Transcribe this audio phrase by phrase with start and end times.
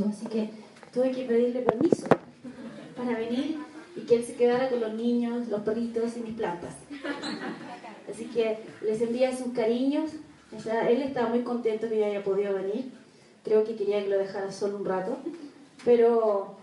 [0.00, 0.50] Mucho, así que
[0.92, 2.06] tuve que pedirle permiso
[2.96, 3.58] para venir
[3.96, 6.74] y que él se quedara con los niños, los perritos y mis plantas.
[8.10, 10.10] Así que les envía sus cariños.
[10.88, 12.90] Él estaba muy contento que yo haya podido venir.
[13.44, 15.18] Creo que quería que lo dejara solo un rato.
[15.84, 16.56] Pero,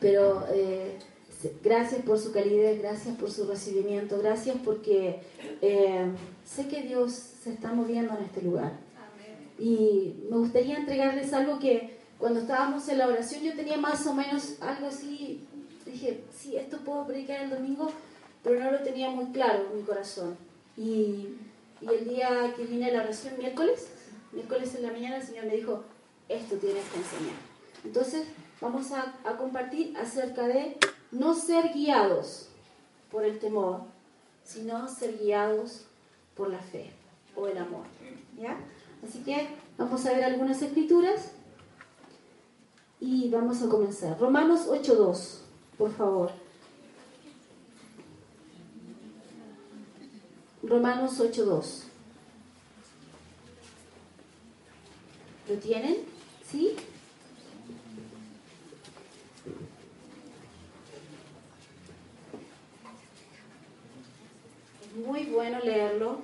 [0.00, 0.98] pero eh,
[1.62, 5.20] Gracias por su calidez, gracias por su recibimiento, gracias porque
[5.60, 6.06] eh,
[6.44, 8.72] sé que Dios se está moviendo en este lugar.
[9.58, 14.14] Y me gustaría entregarles algo que cuando estábamos en la oración yo tenía más o
[14.14, 15.46] menos algo así,
[15.84, 17.90] dije, sí, esto puedo predicar el domingo,
[18.42, 20.36] pero no lo tenía muy claro en mi corazón.
[20.76, 21.36] Y,
[21.80, 23.88] y el día que vine a la oración, miércoles,
[24.32, 25.84] miércoles en la mañana, el Señor me dijo,
[26.28, 27.36] esto tienes que enseñar.
[27.84, 28.26] Entonces,
[28.60, 30.76] vamos a, a compartir acerca de
[31.10, 32.48] no ser guiados
[33.10, 33.82] por el temor,
[34.44, 35.84] sino ser guiados
[36.36, 36.90] por la fe
[37.34, 37.84] o el amor.
[38.40, 38.56] ¿ya?
[39.06, 41.32] Así que vamos a ver algunas escrituras
[43.00, 44.18] y vamos a comenzar.
[44.18, 45.38] Romanos 8.2,
[45.78, 46.30] por favor.
[50.62, 51.82] Romanos 8.2.
[55.48, 55.98] ¿Lo tienen?
[56.44, 56.76] ¿Sí?
[65.04, 66.18] muy bueno leerlo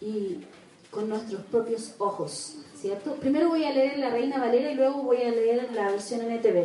[0.00, 0.38] y
[0.96, 3.16] con nuestros propios ojos, ¿cierto?
[3.16, 6.64] Primero voy a leer la Reina Valera y luego voy a leer la versión NTV.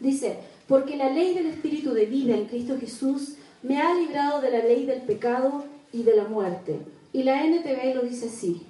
[0.00, 0.36] Dice,
[0.68, 4.58] porque la ley del Espíritu de vida en Cristo Jesús me ha librado de la
[4.58, 5.64] ley del pecado
[5.94, 6.78] y de la muerte.
[7.14, 8.60] Y la NTV lo dice así.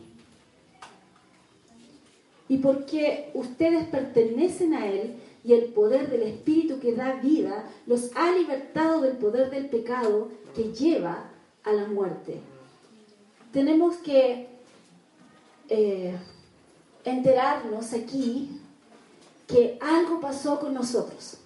[2.48, 8.12] Y porque ustedes pertenecen a Él y el poder del Espíritu que da vida los
[8.14, 11.32] ha libertado del poder del pecado que lleva
[11.64, 12.38] a la muerte.
[13.52, 14.59] Tenemos que
[15.70, 16.14] eh,
[17.04, 18.60] enterarnos aquí
[19.46, 21.38] que algo pasó con nosotros.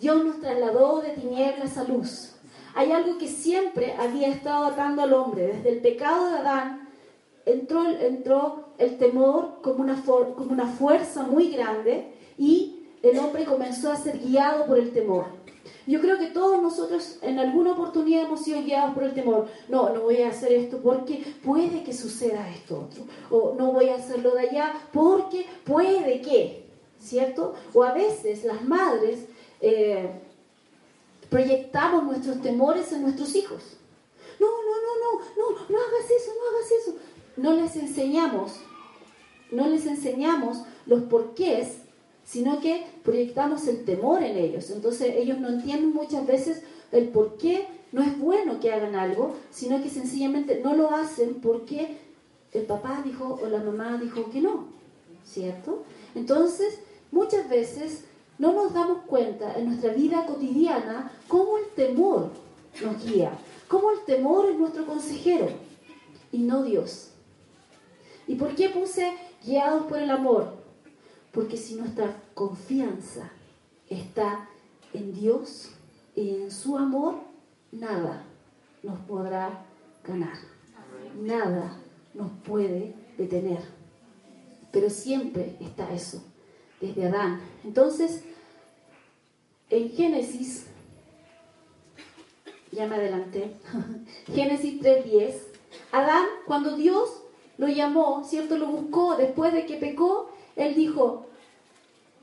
[0.00, 2.32] Dios nos trasladó de tinieblas a luz.
[2.74, 5.48] Hay algo que siempre había estado atando al hombre.
[5.48, 6.88] Desde el pecado de Adán
[7.46, 13.90] entró, entró el temor como una, como una fuerza muy grande y el hombre comenzó
[13.90, 15.26] a ser guiado por el temor.
[15.86, 19.48] Yo creo que todos nosotros en alguna oportunidad hemos sido guiados por el temor.
[19.68, 23.04] No, no voy a hacer esto porque puede que suceda esto otro.
[23.30, 26.64] O no voy a hacerlo de allá porque puede que,
[27.00, 27.54] ¿cierto?
[27.72, 29.26] O a veces las madres
[29.60, 30.10] eh,
[31.30, 33.62] proyectamos nuestros temores en nuestros hijos.
[34.38, 36.96] No, no, no, no, no, no hagas eso, no hagas eso.
[37.36, 38.52] No les enseñamos,
[39.50, 41.85] no les enseñamos los porqués
[42.26, 44.70] sino que proyectamos el temor en ellos.
[44.70, 49.36] Entonces ellos no entienden muchas veces el por qué no es bueno que hagan algo,
[49.50, 51.96] sino que sencillamente no lo hacen porque
[52.52, 54.66] el papá dijo o la mamá dijo que no,
[55.24, 55.84] ¿cierto?
[56.14, 56.80] Entonces,
[57.12, 58.04] muchas veces
[58.38, 62.30] no nos damos cuenta en nuestra vida cotidiana cómo el temor
[62.82, 63.38] nos guía,
[63.68, 65.48] cómo el temor es nuestro consejero
[66.32, 67.10] y no Dios.
[68.26, 69.12] ¿Y por qué puse
[69.44, 70.55] guiados por el amor?
[71.36, 73.30] Porque si nuestra confianza
[73.90, 74.48] está
[74.94, 75.70] en Dios
[76.14, 77.16] y en su amor,
[77.70, 78.24] nada
[78.82, 79.66] nos podrá
[80.02, 80.38] ganar.
[81.20, 81.76] Nada
[82.14, 83.60] nos puede detener.
[84.72, 86.24] Pero siempre está eso,
[86.80, 87.42] desde Adán.
[87.64, 88.24] Entonces,
[89.68, 90.68] en Génesis,
[92.72, 93.56] ya me adelanté,
[94.34, 95.34] Génesis 3.10,
[95.92, 97.10] Adán, cuando Dios
[97.58, 98.56] lo llamó, ¿cierto?
[98.56, 101.26] Lo buscó después de que pecó, él dijo,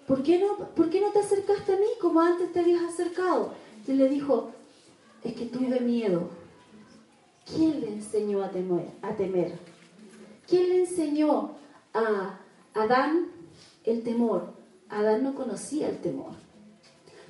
[0.07, 3.53] ¿por qué no, ¿por qué no te acercaste a mí como antes te habías acercado?
[3.87, 4.51] Y le dijo,
[5.23, 6.29] es que tuve miedo.
[7.45, 8.87] ¿Quién le enseñó a temer?
[9.01, 9.57] A temer?
[10.47, 11.55] ¿Quién le enseñó
[11.93, 12.39] a
[12.73, 13.27] Adán
[13.83, 14.53] el temor?
[14.89, 16.31] Adán no conocía el temor.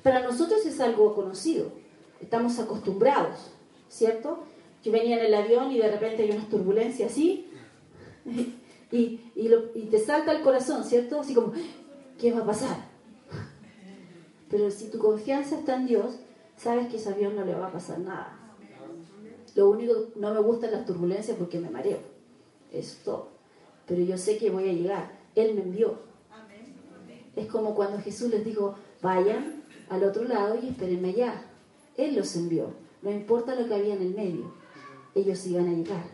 [0.02, 1.72] Para nosotros es algo conocido,
[2.20, 3.50] estamos acostumbrados,
[3.88, 4.44] ¿cierto?
[4.82, 7.48] Yo venía en el avión y de repente hay unas turbulencias así,
[8.94, 11.20] y, y, te salta el corazón, ¿cierto?
[11.20, 11.52] Así como,
[12.18, 12.76] ¿qué va a pasar?
[14.48, 16.20] Pero si tu confianza está en Dios,
[16.56, 18.38] sabes que ese avión no le va a pasar nada.
[19.56, 21.98] Lo único, no me gustan las turbulencias porque me mareo.
[22.72, 23.30] Es todo.
[23.86, 25.10] Pero yo sé que voy a llegar.
[25.34, 25.98] Él me envió.
[27.34, 31.44] Es como cuando Jesús les dijo, vayan al otro lado y espérenme allá.
[31.96, 32.70] Él los envió.
[33.02, 34.52] No importa lo que había en el medio.
[35.16, 36.04] Ellos iban a llegar.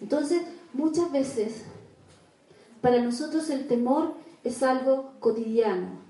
[0.00, 0.42] Entonces,
[0.72, 1.64] muchas veces,
[2.82, 4.12] para nosotros el temor
[4.44, 6.02] es algo cotidiano.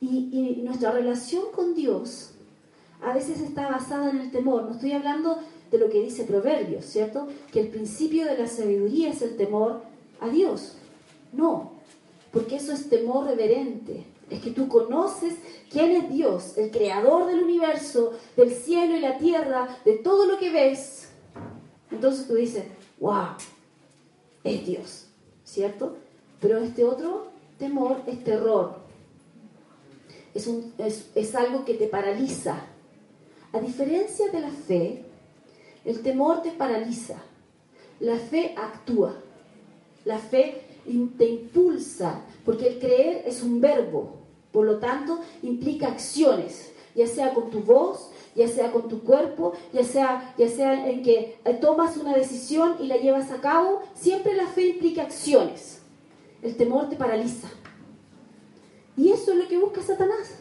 [0.00, 2.34] Y, nuestra relación con Dios
[3.02, 4.64] a veces está basada en el temor.
[4.64, 5.38] No estoy hablando
[5.70, 7.26] de lo que dice Proverbios, ¿cierto?
[7.52, 9.82] Que el principio de la sabiduría es el temor
[10.20, 10.76] a Dios.
[11.32, 11.72] No,
[12.32, 14.04] porque eso es temor reverente.
[14.30, 15.34] Es que tú conoces
[15.70, 20.38] quién es Dios, el creador del universo, del cielo y la tierra, de todo lo
[20.38, 21.08] que ves.
[21.90, 22.64] Entonces tú dices,
[23.00, 23.28] wow,
[24.44, 25.06] es Dios,
[25.44, 25.96] ¿cierto?
[26.40, 28.78] Pero este otro temor es terror.
[30.34, 32.60] Es, un, es, es algo que te paraliza.
[33.52, 35.04] A diferencia de la fe,
[35.84, 37.16] el temor te paraliza.
[38.00, 39.14] La fe actúa.
[40.04, 40.68] La fe
[41.18, 44.16] te impulsa, porque el creer es un verbo,
[44.52, 49.52] por lo tanto implica acciones, ya sea con tu voz, ya sea con tu cuerpo,
[49.72, 54.34] ya sea, ya sea en que tomas una decisión y la llevas a cabo, siempre
[54.34, 55.77] la fe implica acciones.
[56.42, 57.48] El temor te paraliza.
[58.96, 60.38] Y eso es lo que busca Satanás.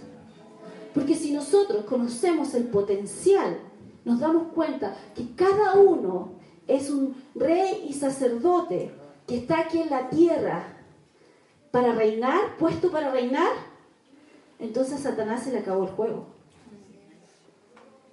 [0.94, 3.58] Porque si nosotros conocemos el potencial,
[4.04, 6.32] nos damos cuenta que cada uno
[6.68, 8.92] es un rey y sacerdote
[9.28, 10.64] que está aquí en la tierra
[11.72, 13.52] para reinar, puesto para reinar,
[14.60, 16.26] entonces a Satanás se le acabó el juego.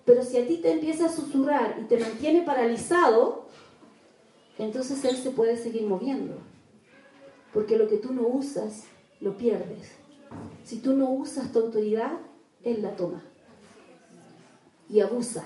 [0.04, 3.46] Pero si a ti te empieza a susurrar y te mantiene paralizado,
[4.58, 6.34] entonces él se puede seguir moviendo.
[7.54, 8.84] Porque lo que tú no usas,
[9.20, 9.92] lo pierdes.
[10.64, 12.18] Si tú no usas tu autoridad,
[12.64, 13.22] él la toma.
[14.90, 15.44] Y abusa.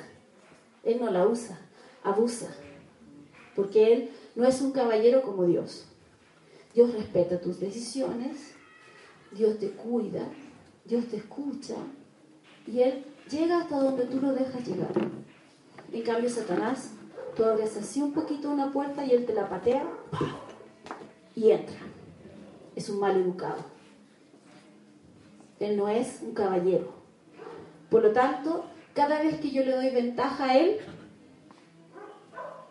[0.82, 1.60] Él no la usa,
[2.02, 2.48] abusa.
[3.54, 5.84] Porque él no es un caballero como Dios.
[6.74, 8.54] Dios respeta tus decisiones,
[9.32, 10.28] Dios te cuida,
[10.84, 11.74] Dios te escucha
[12.66, 14.92] y Él llega hasta donde tú lo dejas llegar.
[15.92, 16.92] En cambio, Satanás,
[17.34, 19.86] tú abres así un poquito una puerta y Él te la patea
[21.34, 21.87] y entra.
[22.78, 23.56] Es un mal educado.
[25.58, 26.92] Él no es un caballero.
[27.90, 30.78] Por lo tanto, cada vez que yo le doy ventaja a Él,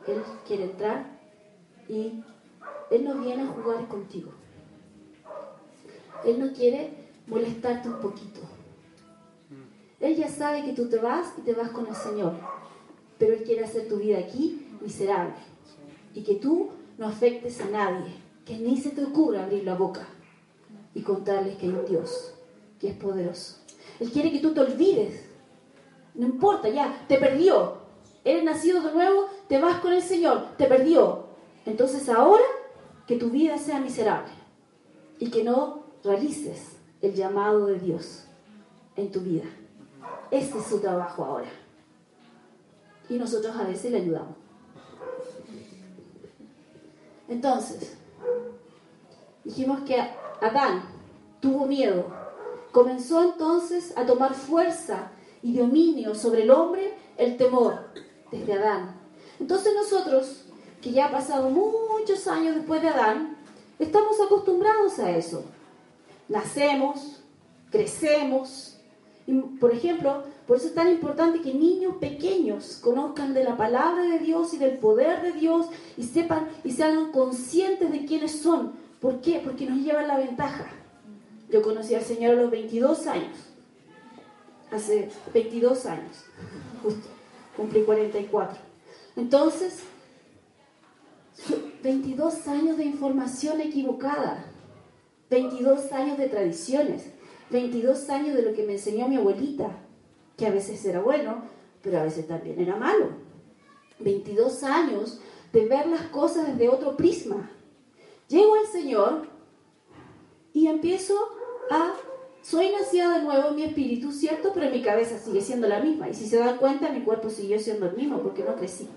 [0.07, 1.07] Él quiere entrar
[1.89, 2.23] y
[2.89, 4.31] Él no viene a jugar contigo.
[6.23, 6.93] Él no quiere
[7.27, 8.39] molestarte un poquito.
[9.99, 12.31] Él ya sabe que tú te vas y te vas con el Señor,
[13.19, 15.35] pero Él quiere hacer tu vida aquí miserable
[16.13, 20.07] y que tú no afectes a nadie, que ni se te ocurra abrir la boca
[20.93, 22.33] y contarles que hay un Dios
[22.79, 23.57] que es poderoso.
[23.99, 25.25] Él quiere que tú te olvides.
[26.15, 27.77] No importa, ya, te perdió.
[28.23, 31.25] Eres nacido de nuevo, te vas con el Señor, te perdió.
[31.65, 32.43] Entonces ahora
[33.05, 34.31] que tu vida sea miserable
[35.19, 38.23] y que no realices el llamado de Dios
[38.95, 39.45] en tu vida.
[40.31, 41.49] Este es su trabajo ahora.
[43.09, 44.35] Y nosotros a veces le ayudamos.
[47.29, 47.97] Entonces,
[49.47, 49.95] dijimos que
[50.41, 50.83] Adán
[51.39, 52.05] tuvo miedo.
[52.73, 55.11] Comenzó entonces a tomar fuerza
[55.41, 57.87] y dominio sobre el hombre el temor
[58.29, 58.99] desde Adán.
[59.39, 60.43] Entonces nosotros
[60.81, 63.37] que ya ha pasado muchos años después de Adán,
[63.79, 65.45] estamos acostumbrados a eso.
[66.27, 67.21] Nacemos,
[67.71, 68.77] crecemos.
[69.25, 74.03] Y, por ejemplo, por eso es tan importante que niños pequeños conozcan de la palabra
[74.03, 78.41] de Dios y del poder de Dios y sepan y se hagan conscientes de quiénes
[78.41, 78.86] son.
[79.01, 79.41] ¿Por qué?
[79.43, 80.67] Porque nos llevan la ventaja.
[81.49, 83.37] Yo conocí al Señor a los 22 años.
[84.71, 86.25] Hace 22 años.
[86.83, 87.07] Justo.
[87.55, 88.57] Cumplí 44.
[89.15, 89.83] Entonces,
[91.83, 94.45] 22 años de información equivocada,
[95.29, 97.05] 22 años de tradiciones,
[97.49, 99.71] 22 años de lo que me enseñó mi abuelita,
[100.35, 101.43] que a veces era bueno,
[101.81, 103.09] pero a veces también era malo.
[103.99, 105.19] 22 años
[105.53, 107.49] de ver las cosas desde otro prisma.
[108.27, 109.27] Llego al Señor
[110.53, 111.15] y empiezo
[111.69, 111.93] a...
[112.41, 114.51] Soy nacida de nuevo en mi espíritu, ¿cierto?
[114.53, 116.09] Pero mi cabeza sigue siendo la misma.
[116.09, 118.87] Y si se dan cuenta, mi cuerpo siguió siendo el mismo porque no crecí.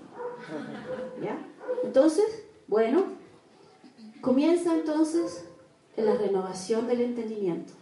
[1.21, 1.37] ¿Ya?
[1.83, 3.03] Entonces, bueno,
[4.21, 5.45] comienza entonces
[5.97, 7.73] en la renovación del entendimiento.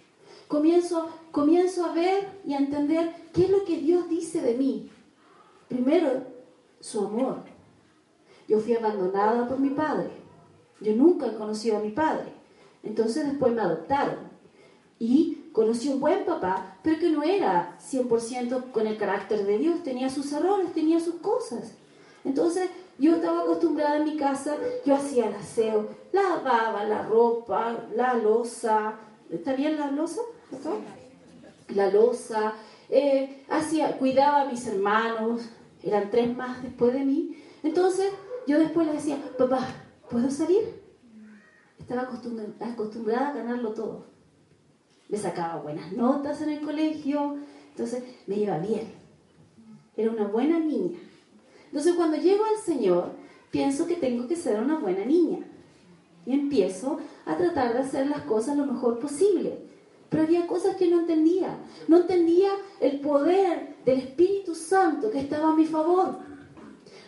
[0.47, 4.89] Comienzo, comienzo a ver y a entender qué es lo que Dios dice de mí.
[5.67, 6.23] Primero,
[6.79, 7.43] su amor.
[8.47, 10.09] Yo fui abandonada por mi padre.
[10.81, 12.33] Yo nunca he conocido a mi padre.
[12.83, 14.29] Entonces después me adoptaron.
[15.00, 19.83] Y conocí un buen papá, pero que no era 100% con el carácter de Dios.
[19.83, 21.74] Tenía sus errores, tenía sus cosas.
[22.24, 28.13] Entonces yo estaba acostumbrada en mi casa, yo hacía el aseo, lavaba la ropa, la
[28.15, 30.21] losa, ¿Está bien la losa?
[31.69, 32.53] La losa.
[32.89, 35.41] Eh, hacía, cuidaba a mis hermanos.
[35.83, 37.38] Eran tres más después de mí.
[37.62, 38.12] Entonces,
[38.48, 39.67] yo después le decía, papá,
[40.09, 40.81] ¿puedo salir?
[41.77, 44.05] Estaba acostumbrada a ganarlo todo.
[45.07, 47.37] Me sacaba buenas notas en el colegio,
[47.71, 48.93] entonces me iba bien.
[49.97, 50.99] Era una buena niña.
[51.65, 53.11] Entonces cuando llego al Señor,
[53.51, 55.39] pienso que tengo que ser una buena niña.
[56.25, 59.57] Y empiezo a tratar de hacer las cosas lo mejor posible.
[60.09, 61.57] Pero había cosas que no entendía.
[61.87, 66.19] No entendía el poder del Espíritu Santo que estaba a mi favor.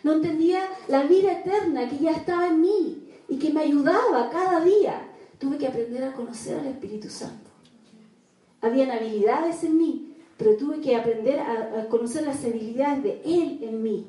[0.04, 4.64] No entendía la vida eterna que ya estaba en mí y que me ayudaba cada
[4.64, 5.08] día.
[5.38, 7.50] Tuve que aprender a conocer al Espíritu Santo.
[8.62, 13.84] Habían habilidades en mí, pero tuve que aprender a, conocer las habilidades de Él en
[13.84, 14.08] mí.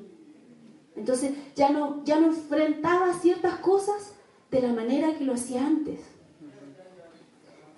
[0.96, 4.14] Entonces ya no, ya no enfrentaba ciertas cosas
[4.50, 6.00] de la manera que lo hacía antes.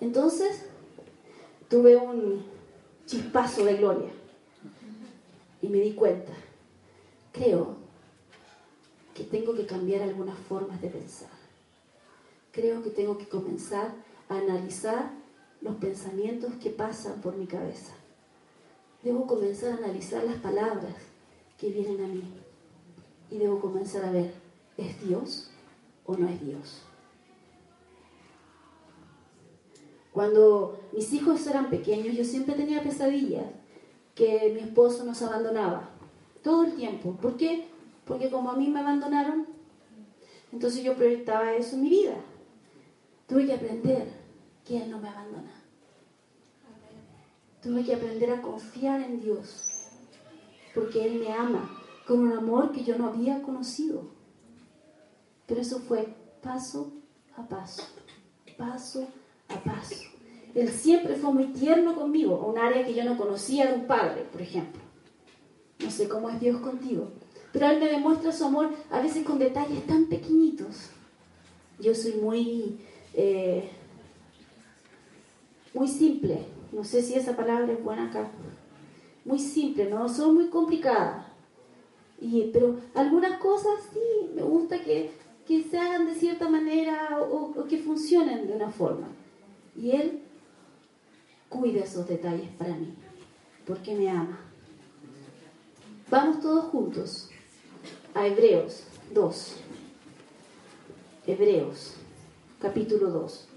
[0.01, 0.65] Entonces
[1.69, 2.45] tuve un
[3.05, 4.09] chispazo de gloria
[5.61, 6.33] y me di cuenta,
[7.31, 7.84] creo
[9.15, 11.29] que tengo que cambiar algunas formas de pensar.
[12.51, 13.95] Creo que tengo que comenzar
[14.27, 15.09] a analizar
[15.61, 17.93] los pensamientos que pasan por mi cabeza.
[19.01, 20.95] Debo comenzar a analizar las palabras
[21.57, 22.23] que vienen a mí.
[23.31, 24.33] Y debo comenzar a ver,
[24.77, 25.49] ¿es Dios
[26.05, 26.81] o no es Dios?
[30.11, 33.45] Cuando mis hijos eran pequeños, yo siempre tenía pesadillas
[34.13, 35.89] que mi esposo nos abandonaba.
[36.43, 37.15] Todo el tiempo.
[37.21, 37.74] ¿Por qué?
[38.05, 39.47] Porque como a mí me abandonaron,
[40.51, 42.15] entonces yo proyectaba eso en mi vida.
[43.27, 44.07] Tuve que aprender
[44.63, 45.51] que Él no me abandona.
[47.61, 49.89] Tuve que aprender a confiar en Dios,
[50.75, 51.67] porque Él me ama
[52.07, 54.03] con un amor que yo no había conocido.
[55.47, 56.93] Pero eso fue paso
[57.35, 57.83] a paso,
[58.57, 59.07] paso
[59.49, 59.95] a paso.
[60.53, 64.25] Él siempre fue muy tierno conmigo, un área que yo no conocía de un padre,
[64.31, 64.81] por ejemplo.
[65.83, 67.11] No sé cómo es Dios contigo,
[67.55, 70.89] pero Él me demuestra su amor a veces con detalles tan pequeñitos.
[71.79, 72.79] Yo soy muy,
[73.13, 73.69] eh,
[75.73, 78.29] muy simple, no sé si esa palabra es buena acá.
[79.23, 81.27] Muy simple, no son muy complicadas.
[82.19, 85.11] Y, pero algunas cosas sí, me gusta que,
[85.47, 89.07] se hagan de cierta manera o, o que funcionen de una forma.
[89.77, 90.19] Y Él
[91.47, 92.93] cuida esos detalles para mí,
[93.65, 94.41] porque me ama.
[96.09, 97.29] Vamos todos juntos
[98.15, 99.55] a Hebreos 2.
[101.27, 101.95] Hebreos,
[102.61, 103.49] capítulo 2.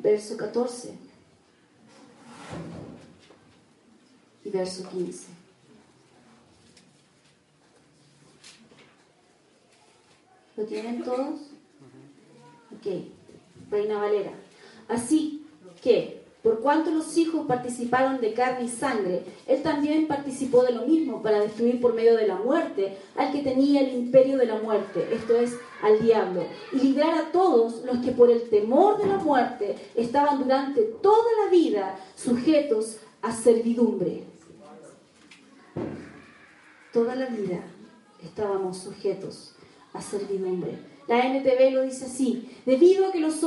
[0.00, 0.94] verso 14
[4.44, 5.47] y verso 15.
[10.58, 11.38] ¿Lo tienen todos?
[12.74, 13.04] Ok,
[13.70, 14.32] Reina Valera.
[14.88, 15.46] Así
[15.80, 20.84] que por cuanto los hijos participaron de carne y sangre, él también participó de lo
[20.84, 24.58] mismo para destruir por medio de la muerte al que tenía el imperio de la
[24.58, 29.06] muerte, esto es, al diablo, y librar a todos los que por el temor de
[29.06, 34.24] la muerte estaban durante toda la vida sujetos a servidumbre.
[36.92, 37.60] Toda la vida
[38.24, 39.54] estábamos sujetos
[39.92, 40.78] a servidumbre.
[41.08, 43.40] La NTV lo dice así, debido a que los,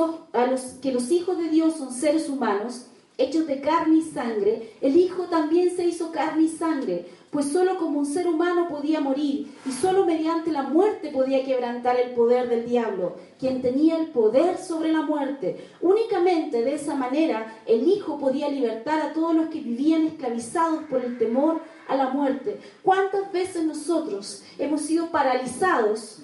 [0.81, 2.87] que los hijos de Dios son seres humanos,
[3.19, 7.77] hechos de carne y sangre, el Hijo también se hizo carne y sangre, pues solo
[7.77, 12.49] como un ser humano podía morir y solo mediante la muerte podía quebrantar el poder
[12.49, 15.69] del diablo, quien tenía el poder sobre la muerte.
[15.81, 21.05] Únicamente de esa manera el Hijo podía libertar a todos los que vivían esclavizados por
[21.05, 22.59] el temor a la muerte.
[22.81, 26.23] ¿Cuántas veces nosotros hemos sido paralizados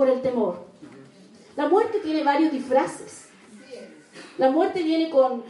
[0.00, 0.64] por el temor?
[1.56, 3.28] La muerte tiene varios disfraces.
[4.38, 5.44] La muerte viene con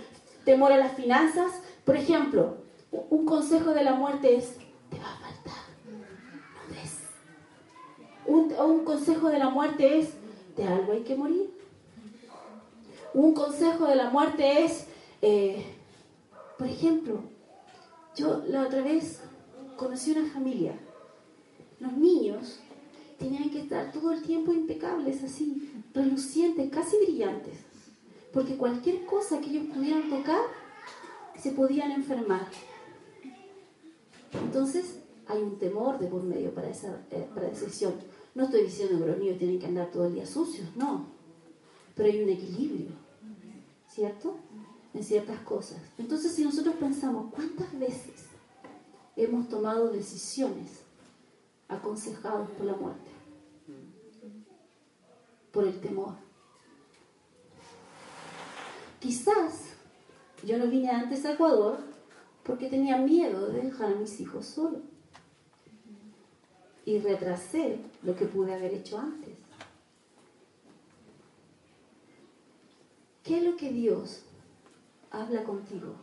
[0.44, 1.62] temor a las finanzas.
[1.84, 2.56] Por ejemplo,
[2.90, 4.56] un consejo de la muerte es,
[4.90, 6.00] te va a faltar, no.
[8.26, 10.14] Un, un consejo de la muerte es,
[10.56, 11.56] de algo hay que morir.
[13.14, 14.88] Un consejo de la muerte es,
[15.22, 15.64] eh,
[16.58, 17.20] por ejemplo,
[18.16, 19.22] yo la otra vez
[19.76, 20.76] conocí una familia.
[21.78, 22.58] Los niños
[23.20, 27.58] tenían que estar todo el tiempo impecables, así, relucientes, casi brillantes,
[28.32, 30.40] porque cualquier cosa que ellos pudieran tocar,
[31.38, 32.48] se podían enfermar.
[34.32, 37.50] Entonces, hay un temor de por medio para esa, eh, para
[38.34, 41.06] No estoy diciendo que los niños tienen que andar todo el día sucios, no.
[41.94, 42.88] pero hay un equilibrio,
[43.86, 44.38] ¿cierto?
[44.94, 45.78] En ciertas cosas.
[45.98, 48.24] Entonces, si nosotros pensamos, ¿cuántas veces
[49.14, 50.79] hemos tomado decisiones
[51.70, 53.10] aconsejados por la muerte?
[55.52, 56.14] Por el temor.
[59.00, 59.70] Quizás
[60.44, 61.78] yo no vine antes a Ecuador
[62.44, 64.82] porque tenía miedo de dejar a mis hijos solos.
[66.84, 69.38] Y retrasé lo que pude haber hecho antes.
[73.22, 74.22] ¿Qué es lo que Dios
[75.10, 75.94] habla contigo?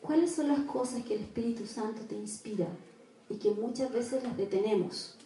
[0.00, 2.68] ¿Cuáles son las cosas que el Espíritu Santo te inspira
[3.34, 5.16] y que muchas veces las detenemos?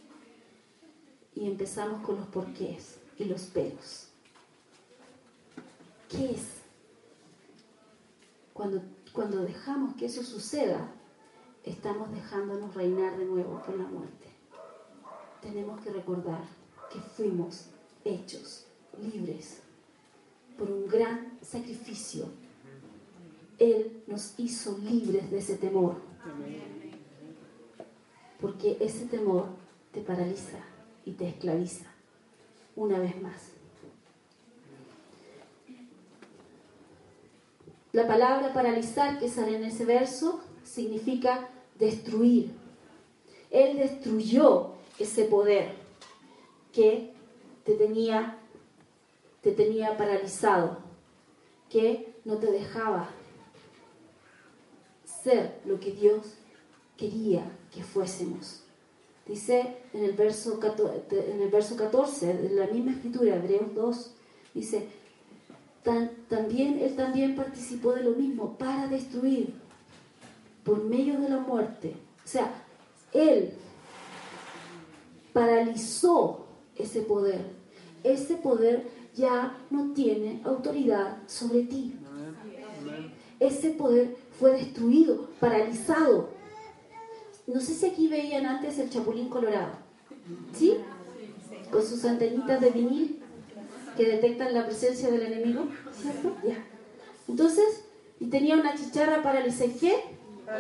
[1.35, 4.09] Y empezamos con los porqués y los peros.
[6.09, 6.47] ¿Qué es?
[8.55, 8.81] Cuando,
[9.13, 10.91] cuando dejamos que eso suceda,
[11.65, 14.29] estamos dejándonos reinar de nuevo por la muerte.
[15.43, 16.43] Tenemos que recordar
[16.91, 17.67] que fuimos
[18.05, 18.65] hechos
[19.13, 19.61] libres
[20.59, 22.25] por un gran sacrificio.
[23.59, 25.97] Él nos hizo libres de ese temor.
[28.41, 29.47] Porque ese temor
[29.93, 30.59] te paraliza
[31.05, 31.87] y te esclaviza.
[32.77, 33.51] Una vez más.
[37.93, 42.53] La palabra paralizar que sale en ese verso significa destruir.
[43.51, 45.73] Él destruyó ese poder
[46.73, 47.13] que
[47.65, 48.39] te tenía
[49.41, 50.79] te tenía paralizado,
[51.71, 53.09] que no te dejaba
[55.05, 56.35] ser lo que Dios
[56.97, 57.45] quería
[57.79, 58.65] que fuésemos.
[59.25, 64.11] Dice en el verso 14, en el verso 14 de la misma escritura, Hebreos 2,
[64.55, 64.89] dice,
[66.29, 69.55] también Él también participó de lo mismo para destruir
[70.65, 71.95] por medio de la muerte.
[72.25, 72.53] O sea,
[73.13, 73.53] Él
[75.33, 77.45] paralizó ese poder.
[78.03, 81.95] Ese poder ya no tiene autoridad sobre ti.
[83.39, 86.38] Ese poder fue destruido, paralizado.
[87.49, 89.73] No sé si aquí veían antes el chapulín colorado.
[90.55, 90.77] ¿Sí?
[91.73, 93.23] Con sus antenitas de vinil
[93.97, 95.67] que detectan la presencia del enemigo.
[95.93, 96.37] ¿Cierto?
[96.47, 96.65] Ya.
[97.27, 97.85] Entonces,
[98.21, 99.95] y tenía una chicharra paraliza ¿qué?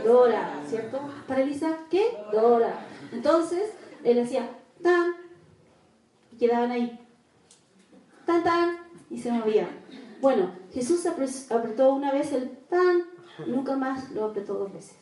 [0.05, 1.01] Dora, ¿cierto?
[1.27, 2.05] Paraliza ¿qué?
[2.33, 2.87] Dora.
[3.13, 3.71] Entonces,
[4.03, 4.49] él hacía
[4.83, 5.15] tan
[6.33, 6.99] y quedaban ahí
[8.29, 8.79] tan, tan,
[9.11, 9.69] y se movía.
[10.21, 13.05] Bueno, Jesús apretó una vez el tan,
[13.47, 14.97] nunca más lo apretó dos veces.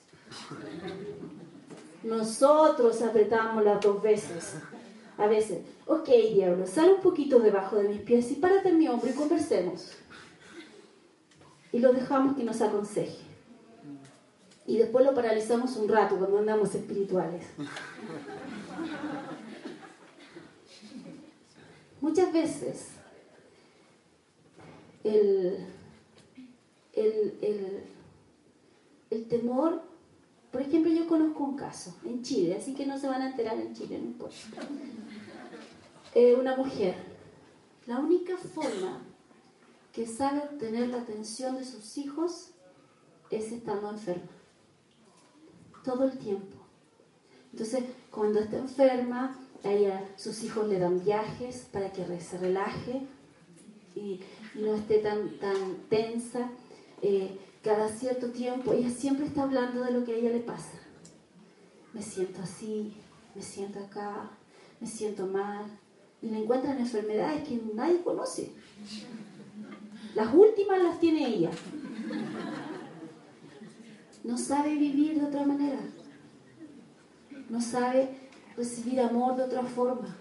[2.07, 4.55] Nosotros apretamos las dos veces.
[5.19, 8.87] A veces, ok, diablo, sal un poquito debajo de mis pies y párate en mi
[8.87, 9.93] hombro y conversemos.
[11.73, 13.25] Y lo dejamos que nos aconseje.
[14.67, 17.45] Y después lo paralizamos un rato cuando andamos espirituales.
[22.01, 22.91] Muchas veces
[25.03, 25.67] el,
[29.11, 29.83] el, temor,
[30.51, 33.59] por ejemplo, yo conozco un caso en Chile, así que no se van a enterar
[33.59, 34.37] en Chile, no importa.
[36.19, 36.95] Eh, una mujer,
[37.87, 39.03] la única forma
[39.93, 42.53] que sabe obtener la atención de sus hijos
[43.31, 44.31] es estando enferma.
[45.85, 46.57] Todo el tiempo.
[47.53, 53.07] Entonces, cuando está enferma, ella, sus hijos le dan viajes para que se relaje
[53.95, 54.21] y
[54.55, 56.51] no esté tan, tan tensa.
[57.03, 60.79] Eh, cada cierto tiempo, ella siempre está hablando de lo que a ella le pasa.
[61.93, 62.95] Me siento así,
[63.35, 64.31] me siento acá,
[64.81, 65.65] me siento mal.
[66.23, 68.53] Y le encuentran enfermedades que nadie conoce.
[70.15, 71.51] Las últimas las tiene ella.
[74.23, 75.81] No sabe vivir de otra manera.
[77.49, 80.17] No sabe recibir amor de otra forma.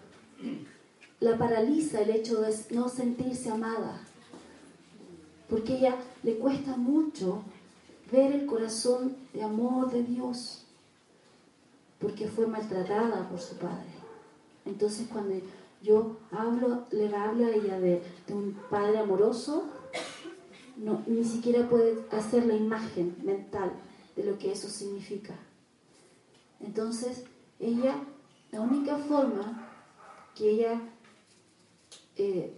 [1.20, 4.02] La paraliza el hecho de no sentirse amada
[5.50, 7.44] porque ella le cuesta mucho
[8.12, 10.64] ver el corazón de amor de Dios,
[12.00, 13.94] porque fue maltratada por su padre.
[14.66, 15.36] Entonces cuando
[15.82, 19.66] yo hablo, le hablo a ella de, un padre amoroso,
[20.78, 23.72] no, ni siquiera puede hacer la imagen mental
[24.16, 25.36] de lo que eso significa.
[26.60, 27.26] Entonces,
[27.60, 27.96] ella,
[28.52, 29.70] la única forma
[30.34, 30.82] que ella
[32.18, 32.54] eh,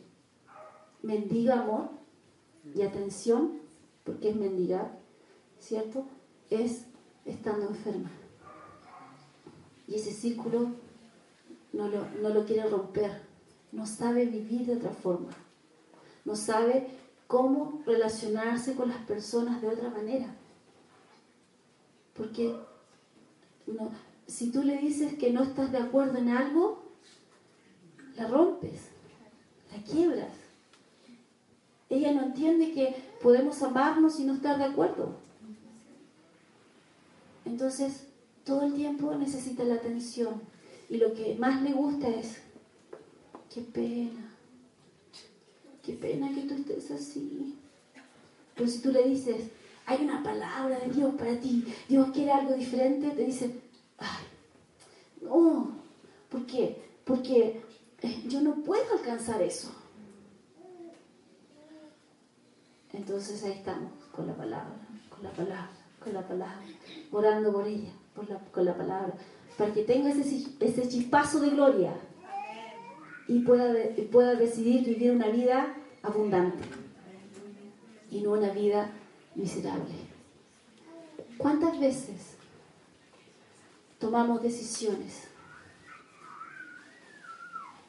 [1.03, 1.96] mendiga amor
[2.75, 3.59] y atención,
[4.03, 4.97] porque es mendigar,
[5.59, 6.05] ¿cierto?
[6.49, 6.85] Es
[7.25, 8.11] estando enferma.
[9.87, 10.71] Y ese círculo
[11.73, 13.21] no lo, no lo quiere romper,
[13.71, 15.29] no sabe vivir de otra forma,
[16.25, 16.87] no sabe
[17.27, 20.33] cómo relacionarse con las personas de otra manera.
[22.13, 22.55] Porque
[24.25, 26.83] si tú le dices que no estás de acuerdo en algo,
[28.15, 28.89] la rompes,
[29.71, 30.46] la quiebras.
[31.89, 35.15] Ella no entiende que podemos amarnos y no estar de acuerdo.
[37.45, 38.07] Entonces,
[38.43, 40.41] todo el tiempo necesita la atención.
[40.89, 42.37] Y lo que más le gusta es,
[43.53, 44.35] qué pena,
[45.83, 47.55] qué pena que tú estés así.
[48.55, 49.49] Pero si tú le dices,
[49.85, 53.51] hay una palabra de Dios para ti, Dios quiere algo diferente, te dice,
[53.97, 54.25] ay,
[55.21, 55.71] no,
[56.29, 56.81] ¿por qué?
[57.05, 57.61] Porque
[58.01, 59.71] eh, yo no puedo alcanzar eso.
[62.97, 64.75] Entonces ahí estamos, con la palabra,
[65.11, 65.69] con la palabra,
[66.03, 66.61] con la palabra,
[67.11, 67.91] orando por ella,
[68.51, 69.13] con la palabra,
[69.55, 71.93] para que tenga ese, ese chispazo de gloria
[73.27, 73.71] y pueda,
[74.11, 76.63] pueda decidir vivir una vida abundante
[78.09, 78.89] y no una vida
[79.35, 79.93] miserable.
[81.37, 82.35] ¿Cuántas veces
[83.99, 85.27] tomamos decisiones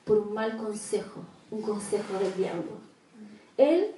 [0.04, 2.72] por un mal consejo, un consejo del diablo?
[3.56, 3.94] Él,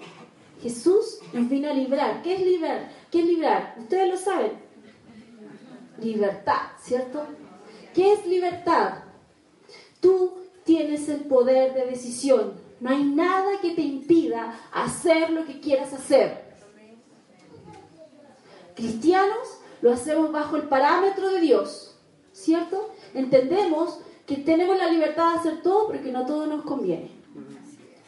[0.62, 2.23] Jesús, nos vino a librar.
[2.23, 2.90] ¿Qué es librar?
[3.11, 3.75] ¿Qué es librar?
[3.79, 4.53] Ustedes lo saben.
[6.01, 7.27] Libertad, ¿cierto?
[7.94, 9.05] ¿Qué es libertad?
[10.01, 12.55] Tú tienes el poder de decisión.
[12.81, 16.51] No hay nada que te impida hacer lo que quieras hacer.
[18.75, 21.99] Cristianos lo hacemos bajo el parámetro de Dios,
[22.33, 22.90] ¿cierto?
[23.14, 27.20] Entendemos que tenemos la libertad de hacer todo, pero que no todo nos conviene.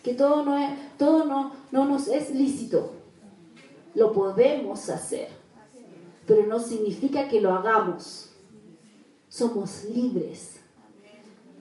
[0.03, 2.93] Que todo no, es, todo no, no nos es lícito.
[3.95, 5.29] Lo podemos hacer,
[6.27, 8.31] pero no significa que lo hagamos.
[9.29, 10.61] Somos libres.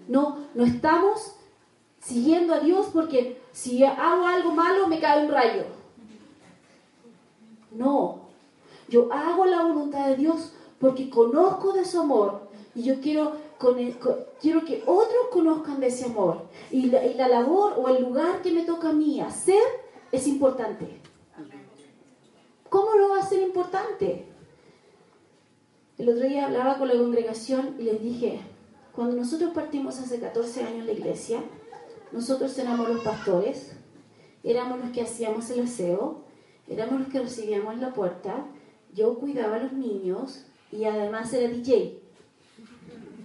[0.07, 1.35] No, no estamos
[2.01, 5.65] siguiendo a Dios porque si hago algo malo me cae un rayo.
[7.71, 8.21] No,
[8.89, 13.33] yo hago la voluntad de Dios porque conozco de su amor y yo quiero,
[14.39, 16.47] quiero que otros conozcan de ese amor.
[16.71, 19.61] Y la, labor o el lugar que me toca a mí hacer
[20.11, 20.99] es importante.
[22.69, 24.25] ¿Cómo lo va a ser importante?
[25.97, 28.39] El otro día hablaba con la congregación y les dije,
[28.93, 31.43] cuando nosotros partimos hace 14 años la iglesia,
[32.11, 33.73] nosotros éramos los pastores,
[34.43, 36.23] éramos los que hacíamos el aseo,
[36.67, 38.47] éramos los que recibíamos la puerta,
[38.93, 42.01] yo cuidaba a los niños y además era DJ.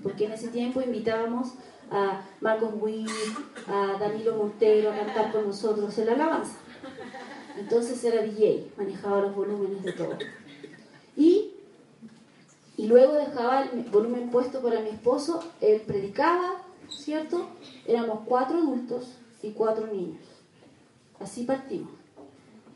[0.06, 1.54] Porque en ese tiempo invitábamos
[1.90, 3.10] a Marcos Witt,
[3.66, 6.58] a Danilo Montero a cantar con nosotros en la alabanza.
[7.58, 10.16] Entonces era DJ, manejaba los volúmenes de todo.
[11.16, 11.54] Y,
[12.76, 17.48] y luego dejaba el volumen puesto para mi esposo, él predicaba, ¿cierto?
[17.84, 20.22] Éramos cuatro adultos y cuatro niños.
[21.18, 21.90] Así partimos.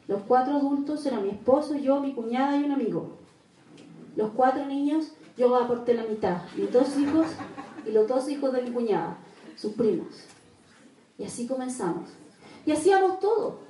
[0.08, 3.10] Los cuatro adultos eran mi esposo, yo, mi cuñada y un amigo.
[4.16, 6.42] Los cuatro niños, yo aporté la mitad.
[6.54, 7.26] Mis dos hijos
[7.86, 9.16] y los dos hijos de mi cuñada,
[9.56, 10.08] sus primos.
[11.18, 12.10] Y así comenzamos.
[12.66, 13.60] Y hacíamos todo,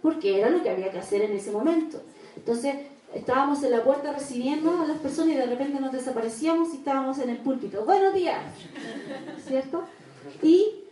[0.00, 2.00] porque era lo que había que hacer en ese momento.
[2.36, 2.74] Entonces,
[3.14, 7.18] estábamos en la puerta recibiendo a las personas y de repente nos desaparecíamos y estábamos
[7.18, 7.84] en el púlpito.
[7.84, 8.40] Buenos días,
[9.46, 9.82] ¿cierto?
[10.42, 10.84] Y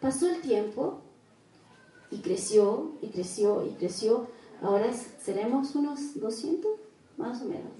[0.00, 1.00] pasó el tiempo
[2.10, 4.26] y creció y creció y creció.
[4.60, 6.70] Ahora seremos unos 200,
[7.16, 7.72] más o menos.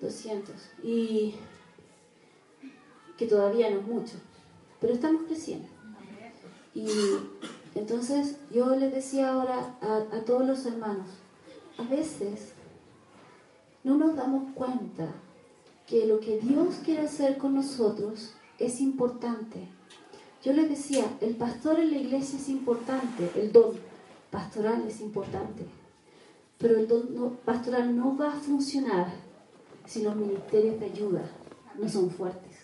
[0.00, 0.54] 200.
[0.82, 1.34] Y
[3.16, 4.14] que todavía no es mucho,
[4.80, 5.68] pero estamos creciendo.
[6.74, 6.88] Y
[7.74, 11.08] entonces yo les decía ahora a, todos los hermanos,
[11.78, 12.52] a veces
[13.84, 15.12] no nos damos cuenta
[15.86, 19.68] que lo que Dios quiere hacer con nosotros es importante
[20.44, 23.72] yo les decía, el pastor en la iglesia es importante, el don
[24.30, 25.64] pastoral es importante,
[26.58, 29.08] pero el don pastoral no va a funcionar
[29.86, 31.22] si los ministerios de ayuda
[31.78, 32.56] no son fuertes.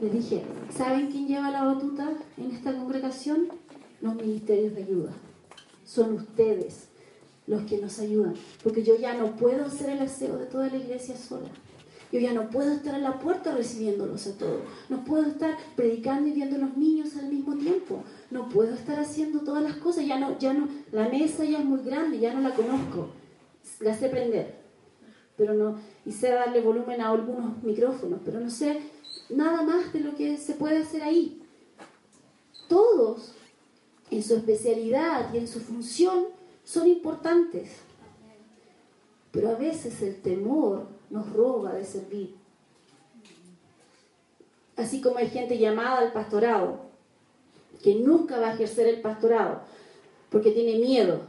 [0.00, 3.48] Les dije, ¿saben quién lleva la batuta en esta congregación?
[4.00, 5.12] Los ministerios de ayuda.
[5.84, 6.88] Son ustedes
[7.46, 10.76] los que nos ayudan, porque yo ya no puedo hacer el aseo de toda la
[10.76, 11.48] iglesia sola.
[12.12, 14.60] Yo ya no puedo estar en la puerta recibiéndolos a todos.
[14.90, 18.04] No puedo estar predicando y viendo a los niños al mismo tiempo.
[18.30, 20.06] No puedo estar haciendo todas las cosas.
[20.06, 23.08] Ya no, ya no, la mesa ya es muy grande, ya no la conozco.
[23.80, 24.60] La sé prender.
[25.38, 28.80] Pero no, y sé darle volumen a algunos micrófonos, pero no sé
[29.30, 31.42] nada más de lo que se puede hacer ahí.
[32.68, 33.32] Todos,
[34.10, 36.26] en su especialidad y en su función,
[36.62, 37.70] son importantes.
[39.30, 42.34] Pero a veces el temor nos roba de servir.
[44.76, 46.80] Así como hay gente llamada al pastorado,
[47.84, 49.60] que nunca va a ejercer el pastorado,
[50.30, 51.20] porque tiene miedo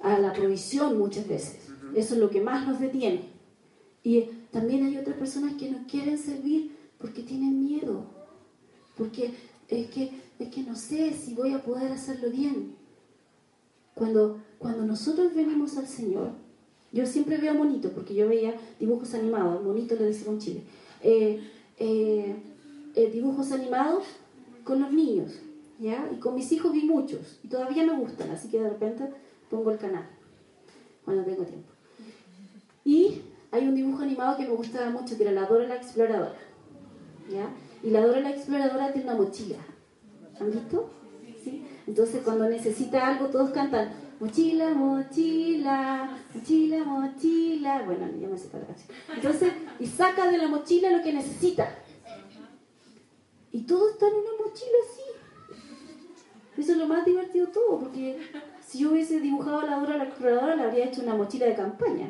[0.00, 1.68] a la provisión muchas veces.
[1.94, 3.28] Eso es lo que más nos detiene.
[4.02, 8.04] Y también hay otras personas que no quieren servir porque tienen miedo,
[8.96, 9.34] porque
[9.68, 12.74] es que es que no sé si voy a poder hacerlo bien.
[13.94, 16.32] Cuando, cuando nosotros venimos al Señor,
[16.94, 20.62] yo siempre veo monito, porque yo veía dibujos animados, monito le decimos en Chile,
[21.02, 21.40] eh,
[21.78, 22.36] eh,
[22.94, 24.04] eh, dibujos animados
[24.62, 25.32] con los niños,
[25.80, 26.08] ¿ya?
[26.14, 29.10] Y con mis hijos vi muchos, y todavía me gustan, así que de repente
[29.50, 30.06] pongo el canal,
[31.04, 31.68] cuando tengo tiempo.
[32.84, 36.38] Y hay un dibujo animado que me gustaba mucho, que era La Dora la Exploradora,
[37.28, 37.50] ¿ya?
[37.82, 39.58] Y la Dora la Exploradora tiene una mochila,
[40.38, 40.90] ¿han visto?
[41.42, 41.66] ¿Sí?
[41.88, 47.82] Entonces cuando necesita algo todos cantan mochila, mochila, mochila, mochila.
[47.82, 48.88] Bueno, ya me sé la canción.
[49.14, 51.68] Entonces, y saca de la mochila lo que necesita.
[53.52, 55.02] Y todo está en una mochila así.
[56.56, 58.18] Eso es lo más divertido todo, porque
[58.66, 61.54] si yo hubiese dibujado a la Dora la exploradora, le habría hecho una mochila de
[61.54, 62.08] campaña,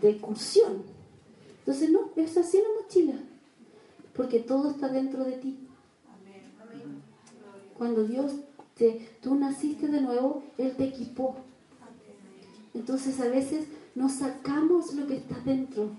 [0.00, 0.84] de excursión.
[1.58, 3.14] Entonces, no, es así la mochila,
[4.14, 5.58] porque todo está dentro de ti.
[7.76, 8.32] Cuando Dios
[9.22, 11.36] tú naciste de nuevo, Él te equipó.
[12.74, 15.90] Entonces a veces nos sacamos lo que está dentro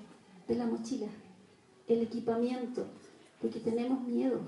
[0.47, 1.07] de la mochila,
[1.87, 2.85] el equipamiento,
[3.41, 4.39] porque tenemos miedo.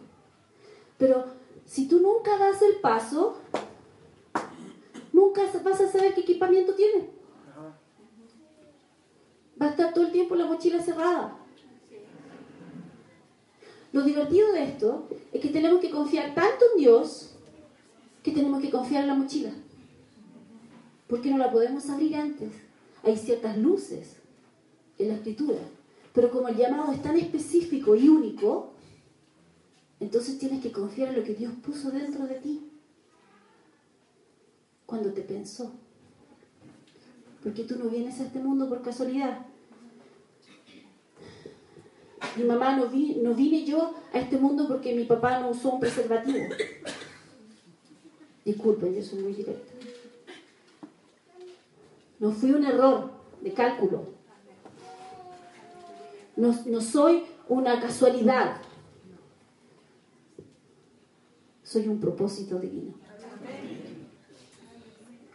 [0.98, 1.26] Pero
[1.66, 3.38] si tú nunca das el paso,
[5.12, 7.06] nunca vas a saber qué equipamiento tienes.
[9.60, 11.36] Va a estar todo el tiempo la mochila cerrada.
[13.92, 17.29] Lo divertido de esto es que tenemos que confiar tanto en Dios
[18.32, 19.52] tenemos que confiar en la mochila.
[21.08, 22.52] Porque no la podemos abrir antes.
[23.04, 24.18] Hay ciertas luces
[24.98, 25.60] en la escritura.
[26.14, 28.74] Pero como el llamado es tan específico y único,
[30.00, 32.70] entonces tienes que confiar en lo que Dios puso dentro de ti.
[34.86, 35.72] Cuando te pensó.
[37.44, 39.46] Porque tú no vienes a este mundo por casualidad.
[42.36, 45.72] Mi mamá no, vi, no vine yo a este mundo porque mi papá no usó
[45.72, 46.46] un preservativo.
[48.50, 49.72] Disculpen, yo soy muy directa.
[52.20, 54.06] No fui un error de cálculo.
[56.36, 58.60] No, no soy una casualidad.
[61.62, 62.96] Soy un propósito divino.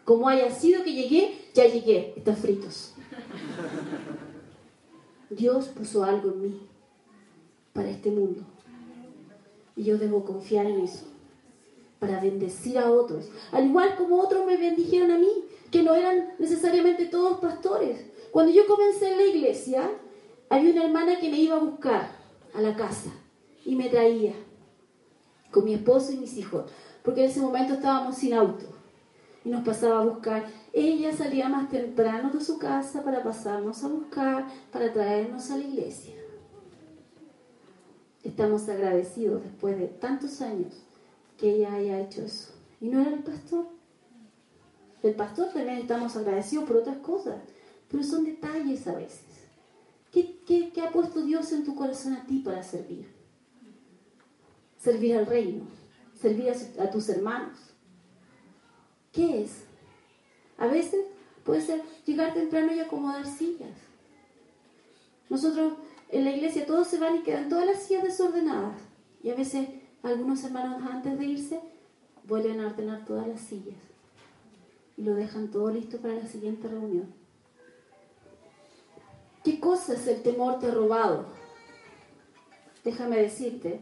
[0.05, 2.15] Como haya sido que llegué, ya llegué.
[2.17, 2.95] Están fritos.
[5.31, 6.61] Dios puso algo en mí
[7.73, 8.43] para este mundo.
[9.77, 11.14] Y yo debo confiar en eso
[12.05, 13.31] para bendecir a otros.
[13.51, 15.33] Al igual como otros me bendijeron a mí,
[15.71, 18.05] que no eran necesariamente todos pastores.
[18.31, 19.91] Cuando yo comencé en la iglesia,
[20.51, 22.11] había una hermana que me iba a buscar
[22.55, 23.11] a la casa
[23.65, 24.35] y me traía
[25.51, 26.71] con mi esposo y mis hijos,
[27.03, 28.67] porque en ese momento estábamos sin auto
[29.43, 30.45] y nos pasaba a buscar.
[30.75, 35.65] Ella salía más temprano de su casa para pasarnos a buscar, para traernos a la
[35.65, 36.17] iglesia.
[38.23, 40.84] Estamos agradecidos después de tantos años
[41.39, 42.53] que ella haya hecho eso.
[42.81, 43.67] Y no era el pastor.
[45.03, 47.37] El pastor también estamos agradecidos por otras cosas,
[47.91, 49.25] pero son detalles a veces.
[50.11, 53.13] ¿Qué, qué, ha puesto Dios en tu corazón a ti para servir?
[54.79, 55.67] Servir al reino,
[56.15, 57.59] servir a, a tus hermanos.
[59.13, 59.65] ¿Qué es?
[60.57, 61.05] A veces
[61.45, 63.77] puede ser llegar temprano y acomodar sillas.
[65.29, 65.75] Nosotros
[66.11, 68.81] en la iglesia todos se van y quedan todas las sillas desordenadas.
[69.23, 69.69] Y a veces
[70.05, 71.61] algunos hermanos antes de irse
[72.27, 73.79] vuelven a ordenar todas las sillas
[74.97, 77.13] y lo dejan todo listo para la siguiente reunión.
[79.43, 81.27] ¿Qué cosas el temor te ha robado?
[82.85, 83.81] Déjame decirte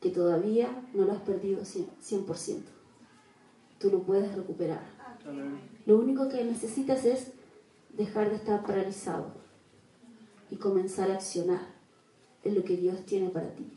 [0.00, 2.62] que todavía no lo has perdido 100%.
[3.78, 4.82] Tú lo puedes recuperar.
[5.84, 7.32] Lo único que necesitas es
[7.90, 9.32] dejar de estar paralizado
[10.50, 11.66] y comenzar a accionar
[12.44, 13.75] en lo que Dios tiene para ti.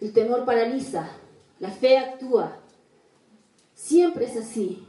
[0.00, 1.08] El temor paraliza,
[1.58, 2.56] la fe actúa.
[3.74, 4.86] Siempre es así.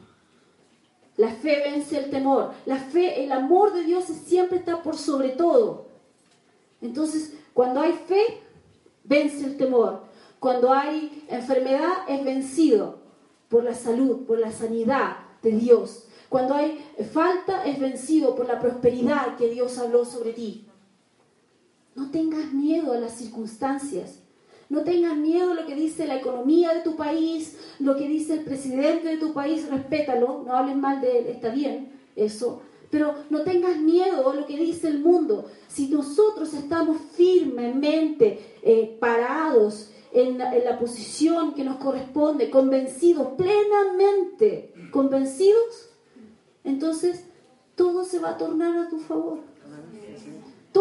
[1.17, 2.54] La fe vence el temor.
[2.65, 5.88] La fe, el amor de Dios siempre está por sobre todo.
[6.82, 8.41] Entonces, cuando hay fe,
[9.04, 10.04] vence el temor.
[10.39, 13.02] Cuando hay enfermedad, es vencido
[13.50, 16.08] por la salud, por la sanidad de Dios.
[16.30, 16.80] Cuando hay
[17.13, 20.65] falta, es vencido por la prosperidad que Dios habló sobre ti.
[21.93, 24.19] No tengas miedo a las circunstancias.
[24.71, 28.36] No tengas miedo a lo que dice la economía de tu país, lo que dice
[28.36, 32.62] el presidente de tu país, respétalo, no hables mal de él, está bien eso.
[32.89, 35.51] Pero no tengas miedo a lo que dice el mundo.
[35.67, 45.89] Si nosotros estamos firmemente eh, parados en la posición que nos corresponde, convencidos, plenamente convencidos,
[46.63, 47.25] entonces
[47.75, 49.50] todo se va a tornar a tu favor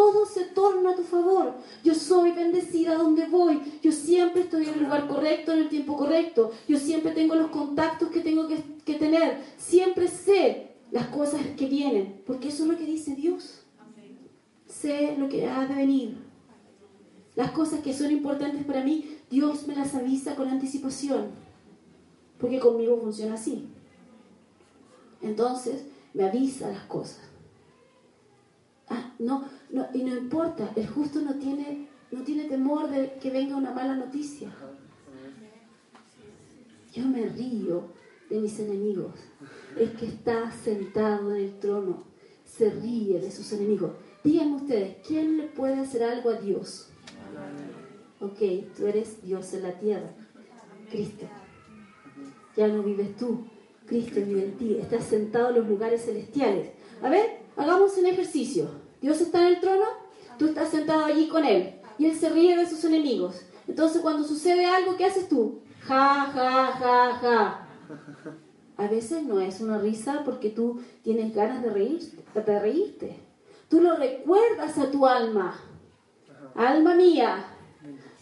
[0.01, 1.53] todo se torna a tu favor.
[1.85, 3.61] Yo soy bendecida donde voy.
[3.83, 6.53] Yo siempre estoy en el lugar correcto, en el tiempo correcto.
[6.67, 9.37] Yo siempre tengo los contactos que tengo que, que tener.
[9.59, 13.61] Siempre sé las cosas que vienen, porque eso es lo que dice Dios.
[14.67, 16.17] Sé lo que ha de venir.
[17.37, 21.27] Las cosas que son importantes para mí, Dios me las avisa con anticipación,
[22.39, 23.69] porque conmigo funciona así.
[25.21, 25.85] Entonces,
[26.15, 27.30] me avisa las cosas.
[28.91, 33.31] Ah, no, no, y no importa, el justo no tiene, no tiene temor de que
[33.31, 34.51] venga una mala noticia.
[36.93, 37.85] Yo me río
[38.29, 39.15] de mis enemigos.
[39.79, 42.03] Es que está sentado en el trono,
[42.45, 43.93] se ríe de sus enemigos.
[44.25, 46.89] Díganme ustedes, ¿quién le puede hacer algo a Dios?
[48.21, 48.39] Ok,
[48.77, 50.11] tú eres Dios en la tierra,
[50.91, 51.27] Cristo.
[52.57, 53.47] Ya no vives tú,
[53.87, 54.79] Cristo vive en ti.
[54.81, 56.71] Estás sentado en los lugares celestiales.
[57.03, 58.80] A ver, hagamos un ejercicio.
[59.01, 59.87] Dios está en el trono,
[60.39, 61.81] tú estás sentado allí con Él.
[61.99, 63.43] Y Él se ríe de sus enemigos.
[63.69, 65.61] Entonces cuando sucede algo, ¿qué haces tú?
[65.81, 67.67] Ja, ja, ja, ja.
[68.77, 72.25] A veces no es una risa porque tú tienes ganas de reírte.
[72.35, 73.21] De reírte.
[73.69, 75.55] Tú lo recuerdas a tu alma.
[76.55, 77.45] Alma mía,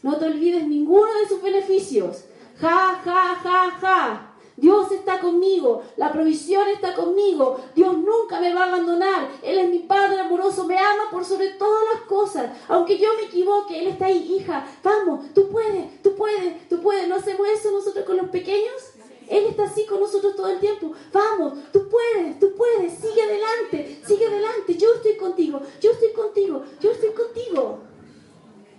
[0.02, 2.24] no te olvides ninguno de sus beneficios.
[2.60, 4.27] Ja, ja, ja, ja.
[4.58, 9.70] Dios está conmigo, la provisión está conmigo, Dios nunca me va a abandonar, Él es
[9.70, 13.86] mi Padre amoroso, me ama por sobre todas las cosas, aunque yo me equivoque, Él
[13.86, 18.16] está ahí, hija, vamos, tú puedes, tú puedes, tú puedes, ¿no hacemos eso nosotros con
[18.16, 18.94] los pequeños?
[19.28, 20.92] Él está así con nosotros todo el tiempo.
[21.12, 24.74] Vamos, tú puedes, tú puedes, sigue adelante, sigue adelante.
[24.78, 27.78] Yo estoy contigo, yo estoy contigo, yo estoy contigo.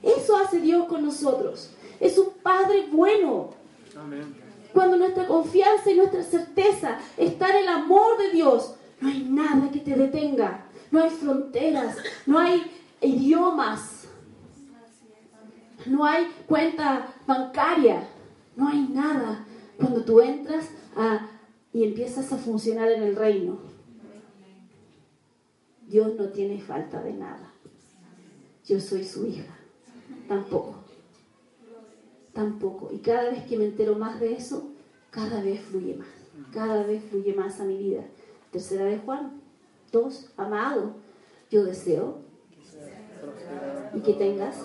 [0.01, 1.69] Eso hace Dios con nosotros.
[1.99, 3.51] Es un Padre bueno.
[4.73, 9.69] Cuando nuestra confianza y nuestra certeza está en el amor de Dios, no hay nada
[9.71, 10.65] que te detenga.
[10.91, 12.63] No hay fronteras, no hay
[12.99, 14.07] idiomas,
[15.85, 18.07] no hay cuenta bancaria,
[18.55, 19.45] no hay nada.
[19.77, 20.69] Cuando tú entras
[21.71, 23.59] y empiezas a funcionar en el reino,
[25.87, 27.53] Dios no tiene falta de nada.
[28.65, 29.55] Yo soy su hija.
[30.27, 30.78] Tampoco.
[32.33, 32.89] Tampoco.
[32.91, 34.71] Y cada vez que me entero más de eso,
[35.09, 36.07] cada vez fluye más.
[36.53, 38.03] Cada vez fluye más a mi vida.
[38.51, 39.41] Tercera de Juan.
[39.91, 40.93] Dos, amado,
[41.49, 42.19] yo deseo
[43.93, 44.55] y que tengas,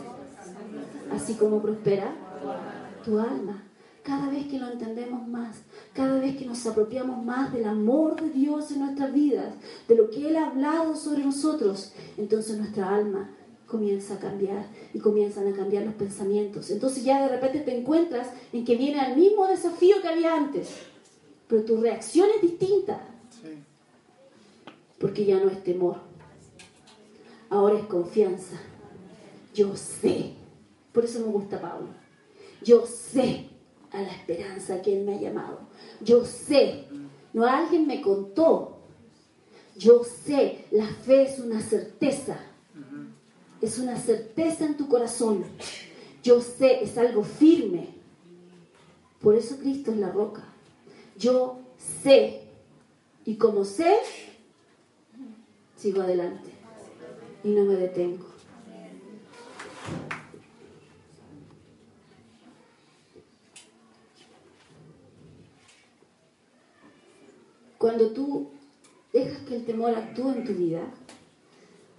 [1.11, 2.15] así como prospera
[3.05, 3.63] tu alma.
[4.03, 5.63] Cada vez que lo entendemos más,
[5.95, 9.55] cada vez que nos apropiamos más del amor de Dios en nuestras vidas,
[9.89, 13.31] de lo que Él ha hablado sobre nosotros, entonces nuestra alma
[13.75, 16.71] comienza a cambiar y comienzan a cambiar los pensamientos.
[16.71, 20.69] Entonces ya de repente te encuentras en que viene el mismo desafío que había antes,
[21.49, 23.01] pero tu reacción es distinta.
[25.01, 25.97] Porque ya no es temor,
[27.51, 28.61] ahora es confianza.
[29.53, 30.35] Yo sé,
[30.93, 31.89] por eso me gusta Pablo,
[32.63, 33.49] yo sé
[33.91, 35.59] a la esperanza que Él me ha llamado.
[36.01, 36.85] Yo sé,
[37.33, 38.79] no alguien me contó,
[39.77, 42.39] yo sé, la fe es una certeza
[43.65, 45.45] es una certeza en tu corazón.
[46.23, 47.89] Yo sé, es algo firme.
[49.21, 50.45] Por eso Cristo es la roca.
[51.19, 52.43] Yo sé.
[53.25, 53.97] Y como sé,
[55.77, 56.51] sigo adelante.
[57.43, 58.27] Y no me detengo.
[67.79, 68.51] Cuando tú
[69.13, 70.83] dejas que el temor actúe en tu vida,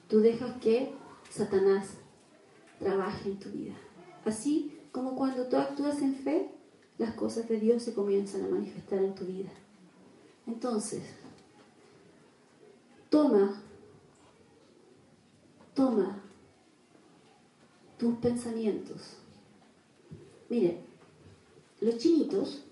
[0.09, 0.91] tú dejas que
[1.35, 1.87] Satanás
[2.79, 3.73] trabaje en tu vida.
[4.23, 6.49] Así como cuando tú actúas en fe,
[6.97, 9.49] las cosas de Dios se comienzan a manifestar en tu vida.
[10.47, 11.03] Entonces,
[13.09, 13.61] toma,
[15.73, 16.21] toma
[17.97, 19.17] tus pensamientos.
[20.49, 20.79] Mire,
[21.81, 22.63] los chinitos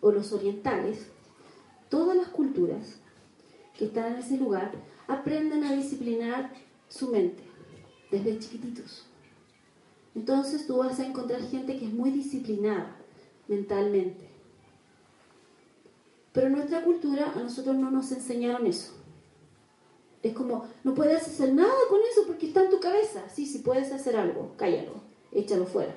[0.00, 1.08] o los orientales,
[1.90, 3.00] todas las culturas
[3.76, 4.72] que están en ese lugar,
[5.08, 6.54] aprenden a disciplinar
[6.88, 7.51] su mente
[8.12, 9.04] desde chiquititos.
[10.14, 12.94] Entonces tú vas a encontrar gente que es muy disciplinada
[13.48, 14.28] mentalmente.
[16.32, 18.92] Pero nuestra cultura a nosotros no nos enseñaron eso.
[20.22, 23.28] Es como, no puedes hacer nada con eso porque está en tu cabeza.
[23.34, 24.92] Sí, si puedes hacer algo, cállalo,
[25.32, 25.94] échalo fuera.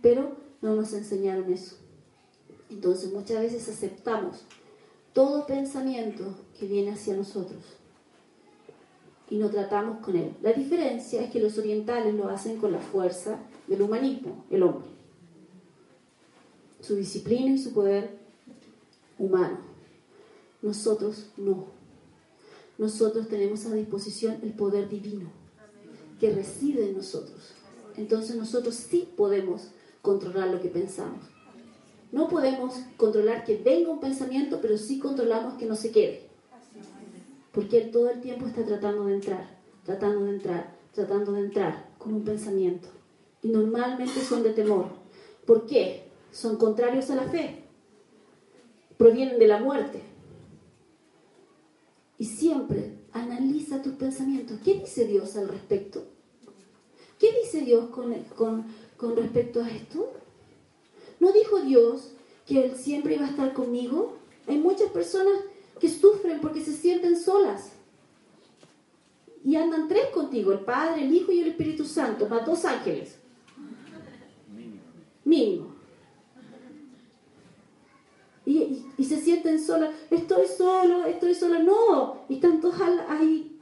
[0.00, 1.76] Pero no nos enseñaron eso.
[2.70, 4.44] Entonces muchas veces aceptamos
[5.14, 7.77] todo pensamiento que viene hacia nosotros
[9.30, 10.34] y no tratamos con él.
[10.42, 14.88] La diferencia es que los orientales lo hacen con la fuerza del humanismo, el hombre.
[16.80, 18.18] Su disciplina y su poder
[19.18, 19.58] humano.
[20.62, 21.66] Nosotros no.
[22.78, 25.30] Nosotros tenemos a disposición el poder divino.
[26.20, 27.52] que reside en nosotros.
[27.96, 29.68] Entonces nosotros sí podemos
[30.02, 31.20] controlar lo que pensamos.
[32.10, 36.27] No podemos controlar que venga un pensamiento, pero sí controlamos que no se quede.
[37.58, 41.90] Porque Él todo el tiempo está tratando de entrar, tratando de entrar, tratando de entrar
[41.98, 42.86] con un pensamiento.
[43.42, 44.86] Y normalmente son de temor.
[45.44, 46.04] ¿Por qué?
[46.30, 47.64] Son contrarios a la fe.
[48.96, 50.00] Provienen de la muerte.
[52.16, 54.60] Y siempre analiza tus pensamientos.
[54.64, 56.04] ¿Qué dice Dios al respecto?
[57.18, 60.12] ¿Qué dice Dios con, con, con respecto a esto?
[61.18, 62.12] ¿No dijo Dios
[62.46, 64.12] que Él siempre iba a estar conmigo?
[64.46, 65.34] Hay muchas personas
[65.78, 67.72] que sufren porque se sienten solas.
[69.44, 73.18] Y andan tres contigo, el Padre, el Hijo y el Espíritu Santo, más dos ángeles.
[75.24, 75.74] Mínimo.
[78.44, 81.58] Y, y, se sienten solas, estoy solo, estoy sola.
[81.58, 83.58] No, y están todos ahí.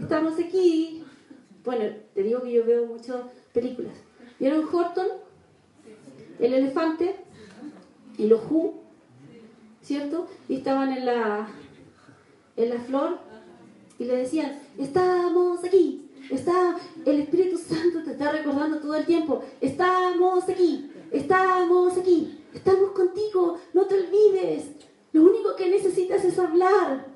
[0.00, 1.04] Estamos aquí.
[1.64, 3.92] Bueno, te digo que yo veo muchas películas.
[4.38, 5.06] ¿Vieron Horton?
[6.38, 7.16] El elefante
[8.18, 8.83] y los Who,
[9.84, 10.26] ¿cierto?
[10.48, 11.48] Y estaban en la,
[12.56, 13.18] en la flor
[13.98, 19.44] y le decían, estamos aquí, está, el Espíritu Santo te está recordando todo el tiempo,
[19.60, 24.70] estamos aquí, estamos aquí, estamos contigo, no te olvides,
[25.12, 27.14] lo único que necesitas es hablar.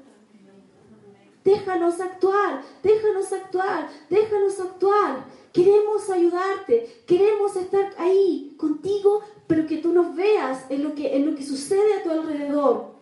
[1.44, 5.24] Déjanos actuar, déjanos actuar, déjanos actuar.
[5.52, 11.26] Queremos ayudarte, queremos estar ahí contigo, pero que tú nos veas en lo que, en
[11.26, 12.92] lo que sucede a tu alrededor.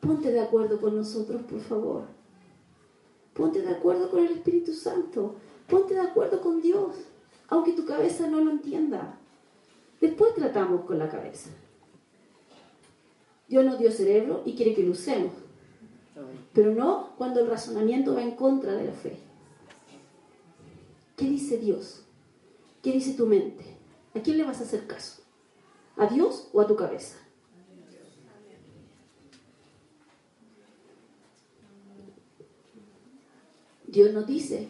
[0.00, 2.04] Ponte de acuerdo con nosotros, por favor.
[3.34, 5.34] Ponte de acuerdo con el Espíritu Santo.
[5.66, 6.94] Ponte de acuerdo con Dios,
[7.48, 9.18] aunque tu cabeza no lo entienda.
[10.00, 11.50] Después tratamos con la cabeza.
[13.48, 15.32] Dios nos dio cerebro y quiere que lo usemos,
[16.52, 19.16] pero no cuando el razonamiento va en contra de la fe.
[21.16, 22.02] ¿Qué dice Dios?
[22.82, 23.64] ¿Qué dice tu mente?
[24.14, 25.23] ¿A quién le vas a hacer caso?
[25.96, 27.18] ¿A Dios o a tu cabeza?
[33.86, 34.68] Dios nos dice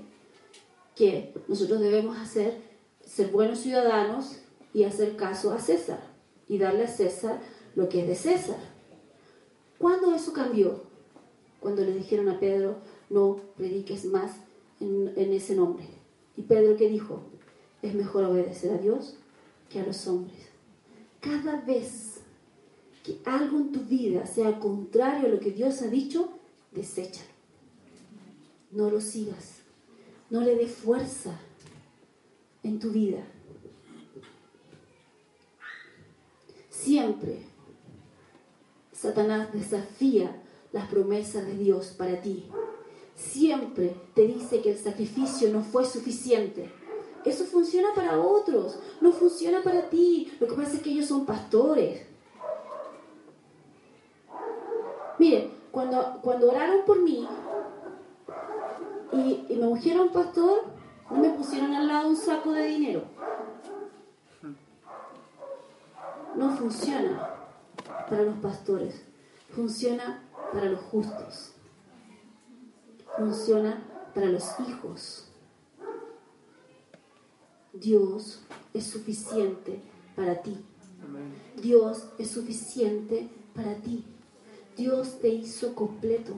[0.95, 2.61] que nosotros debemos hacer,
[3.01, 4.37] ser buenos ciudadanos
[4.75, 6.01] y hacer caso a César
[6.47, 7.41] y darle a César
[7.75, 8.59] lo que es de César.
[9.79, 10.83] ¿Cuándo eso cambió?
[11.59, 12.77] Cuando le dijeron a Pedro,
[13.09, 14.33] no prediques más
[14.79, 15.89] en, en ese nombre.
[16.37, 17.23] Y Pedro que dijo,
[17.81, 19.17] es mejor obedecer a Dios
[19.71, 20.54] que a los hombres.
[21.25, 22.21] Cada vez
[23.03, 26.29] que algo en tu vida sea contrario a lo que Dios ha dicho,
[26.73, 27.29] deséchalo.
[28.71, 29.61] No lo sigas.
[30.29, 31.39] No le dé fuerza
[32.63, 33.25] en tu vida.
[36.69, 37.39] Siempre
[38.93, 42.45] Satanás desafía las promesas de Dios para ti
[43.17, 46.71] siempre te dice que el sacrificio no fue suficiente.
[47.25, 50.33] Eso funciona para otros, no funciona para ti.
[50.41, 52.07] Lo que pasa es que ellos son pastores.
[55.19, 57.27] Miren, cuando, cuando oraron por mí
[59.13, 60.65] y, me ungieron pastor,
[61.11, 63.03] no me pusieron al lado un saco de dinero.
[66.37, 67.31] No funciona
[68.11, 69.05] para los pastores,
[69.55, 70.23] funciona
[70.53, 71.55] para los justos
[73.17, 73.83] funciona
[74.15, 75.29] para los hijos.
[77.75, 78.41] Dios
[78.73, 79.81] es suficiente
[80.17, 80.57] para ti.
[81.61, 84.05] Dios es suficiente para ti.
[84.77, 86.35] Dios te hizo completo.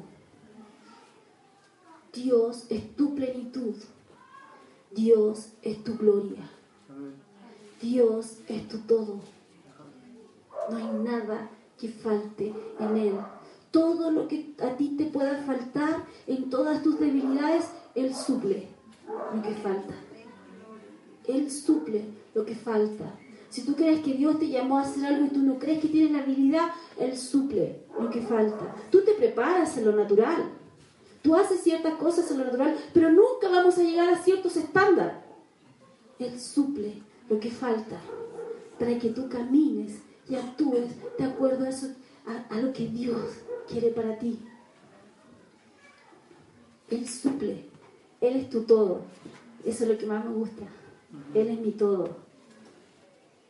[2.13, 3.75] Dios es tu plenitud.
[4.91, 6.51] Dios es tu gloria.
[7.81, 9.21] Dios es tu todo.
[10.71, 13.15] No hay nada que falte en Él
[13.77, 18.69] todo lo que a ti te pueda faltar, en todas tus debilidades, Él suple
[19.35, 19.93] lo que falta.
[21.29, 22.03] Él suple
[22.35, 23.19] lo que falta.
[23.49, 25.89] Si tú crees que Dios te llamó a hacer algo y tú no crees que
[25.89, 26.69] tienes la habilidad,
[26.99, 28.75] Él suple lo que falta.
[28.91, 30.51] Tú te preparas en lo natural.
[31.23, 35.15] Tú haces ciertas cosas en lo natural, pero nunca vamos a llegar a ciertos estándares.
[36.19, 36.95] Él suple
[37.29, 38.01] lo que falta
[38.79, 43.23] para que tú camines y actúes de acuerdo a, lo que Dios
[43.69, 44.39] quiere para ti.
[46.91, 47.65] Él suple.
[48.21, 49.03] Él es tu todo.
[49.65, 50.63] Eso es lo que más me gusta.
[51.35, 52.17] Él es mi todo.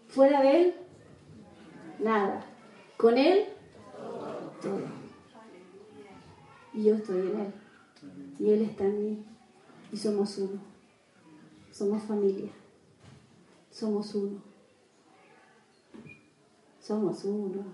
[0.08, 0.74] Fuera de Él,
[1.98, 2.44] nada.
[2.96, 3.46] Con Él,
[4.62, 4.80] todo.
[6.72, 7.52] Y yo estoy en Él.
[8.38, 9.24] Y Él está en mí.
[9.92, 10.60] Y somos uno.
[11.70, 12.50] Somos familia.
[13.70, 14.40] Somos uno.
[16.80, 17.64] Somos uno.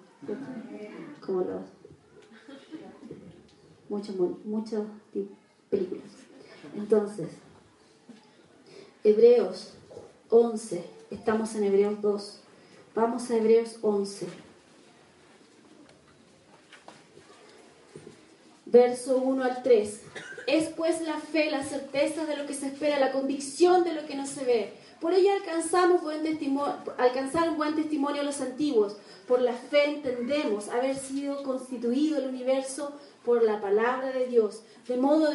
[1.20, 1.62] Como los
[3.92, 4.82] muchas, muchas
[5.70, 6.04] películas.
[6.74, 7.28] Entonces,
[9.04, 9.72] Hebreos
[10.30, 10.84] 11.
[11.10, 12.38] Estamos en Hebreos 2.
[12.94, 14.28] Vamos a Hebreos 11.
[18.66, 20.00] Verso 1 al 3.
[20.46, 24.06] Es pues la fe, la certeza de lo que se espera, la convicción de lo
[24.06, 24.72] que no se ve.
[25.00, 28.96] Por ello alcanzamos buen testimonio, alcanzaron buen testimonio los antiguos.
[29.26, 32.92] Por la fe entendemos haber sido constituido el universo
[33.24, 35.28] por la palabra de Dios, de modo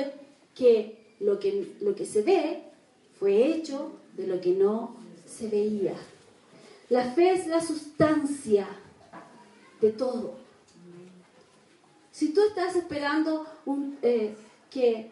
[0.56, 2.67] que lo que, lo que se ve
[3.20, 4.96] fue hecho de lo que no
[5.26, 5.96] se veía.
[6.90, 8.68] La fe es la sustancia
[9.82, 10.36] de todo.
[12.12, 13.46] Si tú estás esperando
[14.02, 14.36] eh,
[14.70, 15.12] que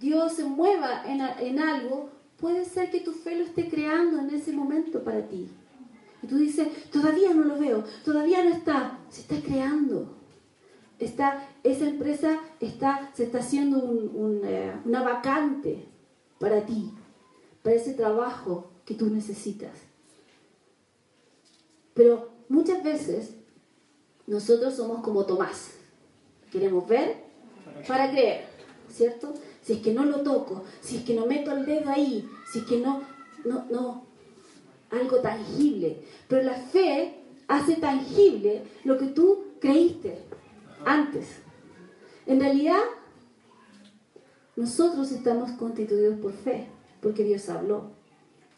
[0.00, 4.30] Dios se mueva en, en algo, puede ser que tu fe lo esté creando en
[4.30, 5.48] ese momento para ti.
[6.22, 10.16] Y tú dices, todavía no lo veo, todavía no está, se está creando.
[10.98, 13.78] Está, esa empresa está, se está haciendo
[14.44, 15.84] eh, una vacante
[16.38, 16.92] para ti,
[17.64, 19.72] para ese trabajo que tú necesitas.
[21.94, 23.30] Pero muchas veces
[24.26, 25.70] nosotros somos como Tomás.
[26.52, 27.16] Queremos ver
[27.88, 28.44] para creer,
[28.92, 29.32] ¿cierto?
[29.62, 32.58] Si es que no lo toco, si es que no meto el dedo ahí, si
[32.58, 33.02] es que no,
[33.46, 34.04] no, no,
[34.90, 36.02] algo tangible.
[36.28, 37.14] Pero la fe
[37.48, 40.18] hace tangible lo que tú creíste
[40.84, 41.28] antes.
[42.26, 42.82] En realidad,
[44.54, 46.68] nosotros estamos constituidos por fe,
[47.04, 47.90] porque Dios habló.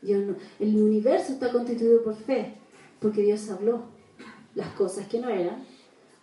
[0.03, 2.55] el universo está constituido por fe,
[3.01, 3.83] porque Dios habló
[4.55, 5.65] las cosas que no eran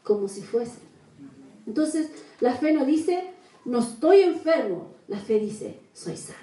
[0.03, 0.83] como si fuesen.
[1.67, 2.09] Entonces,
[2.39, 3.31] la fe no dice,
[3.65, 4.93] no estoy enfermo.
[5.09, 6.39] La fe dice, soy sano.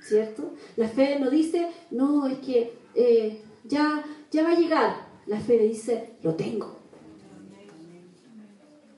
[0.00, 0.52] ¿Cierto?
[0.76, 5.08] La fe no dice, no, es que eh, ya, ya va a llegar.
[5.26, 6.76] La fe dice, lo tengo.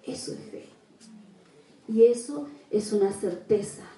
[0.05, 0.65] Eso es fe.
[1.87, 3.90] Y eso es una certeza.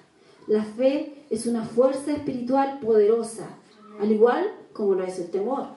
[0.47, 3.57] La fe es una fuerza espiritual poderosa,
[3.99, 5.67] al igual como lo es el temor.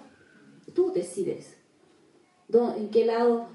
[0.74, 1.56] Tú decides.
[2.52, 3.48] ¿En qué lado?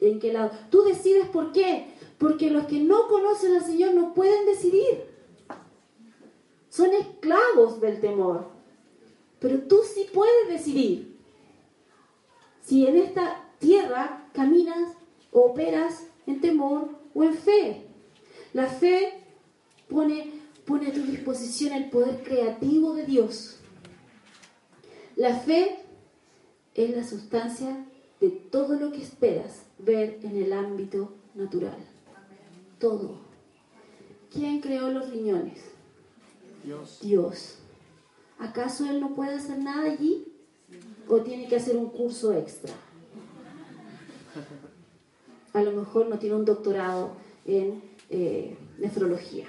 [0.00, 0.50] ¿En qué lado?
[0.70, 1.88] Tú decides por qué.
[2.18, 5.04] Porque los que no conocen al Señor no pueden decidir.
[6.68, 8.46] Son esclavos del temor.
[9.40, 11.16] Pero tú sí puedes decidir.
[12.62, 14.96] Si en esta tierra caminas
[15.32, 17.86] o operas en temor o en fe.
[18.52, 19.24] La fe
[19.88, 20.32] pone,
[20.64, 23.58] pone a tu disposición el poder creativo de Dios.
[25.16, 25.78] La fe
[26.74, 27.86] es la sustancia
[28.20, 31.76] de todo lo que esperas ver en el ámbito natural.
[32.78, 33.16] Todo.
[34.32, 35.58] ¿Quién creó los riñones?
[36.64, 36.98] Dios.
[37.02, 37.58] Dios.
[38.38, 40.26] ¿Acaso Él no puede hacer nada allí?
[41.08, 42.72] ¿O tiene que hacer un curso extra?
[45.52, 47.12] a lo mejor no tiene un doctorado
[47.44, 49.46] en eh, nefrología.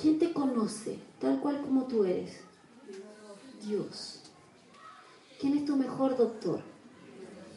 [0.00, 2.40] ¿Quién te conoce tal cual como tú eres?
[3.66, 4.20] Dios.
[5.38, 6.60] ¿Quién es tu mejor doctor?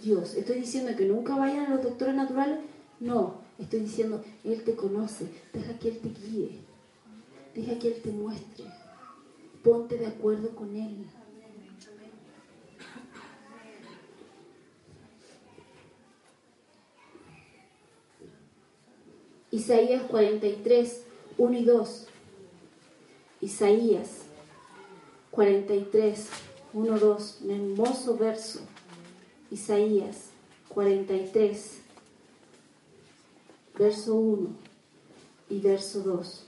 [0.03, 0.35] Dios.
[0.35, 2.59] ¿Estoy diciendo que nunca vayan a los doctores naturales?
[2.99, 6.59] No, estoy diciendo, Él te conoce, deja que Él te guíe,
[7.55, 8.65] deja que Él te muestre,
[9.63, 11.05] ponte de acuerdo con Él.
[19.51, 21.03] Isaías 43,
[21.37, 22.07] 1 y 2.
[23.43, 24.21] Isaías
[25.31, 26.29] 43,
[26.73, 27.37] 1, 2.
[27.41, 28.61] Un hermoso verso.
[29.51, 30.29] Isaías
[30.69, 31.81] 43,
[33.77, 34.49] verso 1
[35.49, 36.45] y verso 2.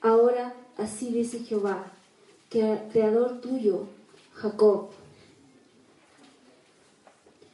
[0.00, 1.92] Ahora así dice Jehová,
[2.48, 3.88] creador tuyo,
[4.34, 4.90] Jacob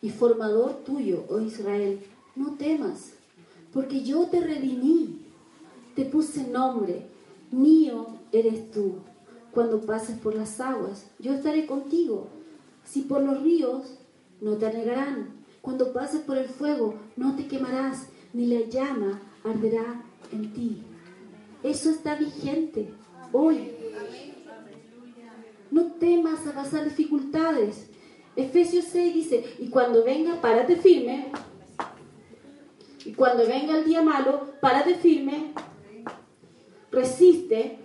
[0.02, 2.04] y formador tuyo, oh Israel,
[2.36, 3.17] no temas,
[3.78, 5.20] porque yo te redimí,
[5.94, 7.06] te puse nombre,
[7.52, 8.96] mío eres tú.
[9.52, 12.26] Cuando pases por las aguas, yo estaré contigo.
[12.82, 14.00] Si por los ríos,
[14.40, 15.28] no te anegarán.
[15.60, 20.02] Cuando pases por el fuego, no te quemarás, ni la llama arderá
[20.32, 20.82] en ti.
[21.62, 22.90] Eso está vigente
[23.30, 23.70] hoy.
[25.70, 27.86] No temas a pasar dificultades.
[28.34, 31.30] Efesios 6 dice, y cuando venga, párate firme.
[33.08, 35.54] Y cuando venga el día malo, párate firme.
[36.92, 37.78] Resiste.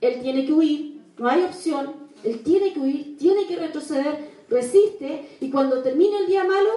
[0.00, 1.94] Él tiene que huir, no hay opción.
[2.24, 5.36] Él tiene que huir, tiene que retroceder, resiste.
[5.40, 6.70] Y cuando termine el día malo,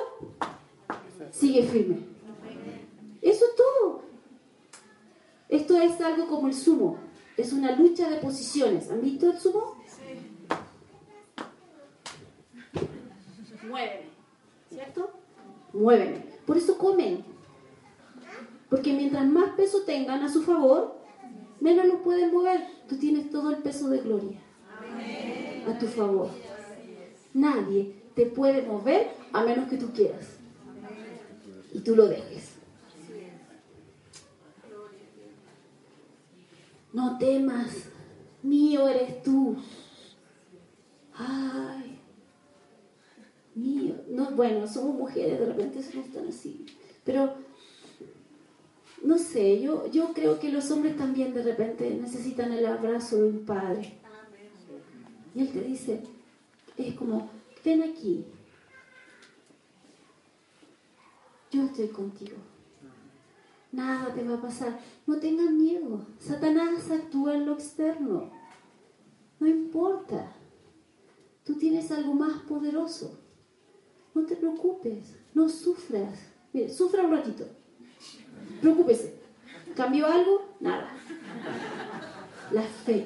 [1.32, 2.02] sigue firme.
[3.24, 4.02] Eso es todo.
[5.50, 7.00] Esto es algo como el sumo.
[7.36, 8.92] Es una lucha de posiciones.
[8.92, 9.76] ¿Han visto el sumo?
[13.68, 14.06] muéveme,
[14.70, 15.10] ¿cierto?
[15.74, 16.37] muéveme.
[16.48, 17.26] Por eso comen.
[18.70, 20.96] Porque mientras más peso tengan a su favor,
[21.60, 22.66] menos lo pueden mover.
[22.88, 24.40] Tú tienes todo el peso de gloria
[25.68, 26.30] a tu favor.
[27.34, 30.38] Nadie te puede mover a menos que tú quieras.
[31.74, 32.54] Y tú lo dejes.
[36.94, 37.90] No temas,
[38.42, 39.58] mío eres tú.
[41.14, 41.97] Ay,
[43.58, 43.96] mío.
[44.10, 46.66] No, bueno, somos mujeres, de repente somos tan así.
[47.04, 47.36] Pero,
[49.04, 53.30] no sé, yo, yo creo que los hombres también de repente necesitan el abrazo de
[53.30, 53.98] un padre.
[55.36, 56.02] Y él te dice,
[56.78, 57.30] es como,
[57.64, 58.26] ven aquí.
[61.52, 62.38] Yo estoy contigo.
[63.72, 64.80] Nada te va a pasar.
[65.06, 66.06] No tengas miedo.
[66.20, 68.32] Satanás actúa en lo externo.
[69.40, 70.34] No importa.
[71.44, 73.27] Tú tienes algo más poderoso.
[74.18, 75.14] No te preocupes.
[75.36, 76.18] No sufras.
[76.52, 77.46] Mire, sufra un ratito.
[78.62, 79.14] Preocúpese.
[79.76, 80.56] ¿Cambió algo?
[80.60, 80.92] Nada.
[82.52, 83.06] La fe.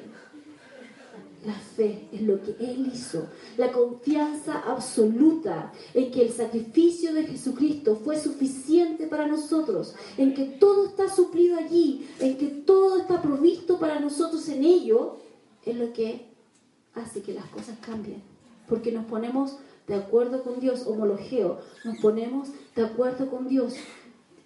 [1.44, 3.28] La fe es lo que Él hizo.
[3.58, 10.44] La confianza absoluta en que el sacrificio de Jesucristo fue suficiente para nosotros, en que
[10.44, 15.18] todo está suplido allí, en que todo está provisto para nosotros en ello,
[15.66, 16.30] es lo que
[16.94, 18.22] hace que las cosas cambien.
[18.66, 19.58] Porque nos ponemos
[19.92, 23.74] de acuerdo con Dios, homologeo, nos ponemos de acuerdo con Dios.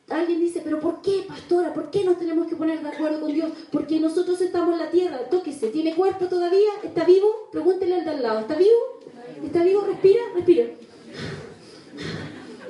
[0.09, 1.73] Alguien dice, pero ¿por qué, pastora?
[1.73, 3.53] ¿Por qué nos tenemos que poner de acuerdo con Dios?
[3.71, 5.21] Porque nosotros estamos en la tierra.
[5.31, 6.71] Tóquese, ¿tiene cuerpo todavía?
[6.83, 7.49] ¿Está vivo?
[7.53, 9.01] Pregúntele al de al lado, ¿está vivo?
[9.45, 9.83] ¿Está vivo?
[9.83, 10.65] Respira, respira.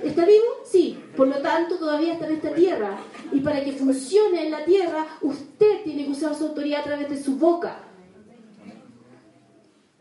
[0.02, 0.44] ¿Está vivo?
[0.64, 0.98] Sí.
[1.16, 2.98] Por lo tanto, todavía está en esta tierra.
[3.32, 7.08] Y para que funcione en la tierra, usted tiene que usar su autoridad a través
[7.08, 7.80] de su boca.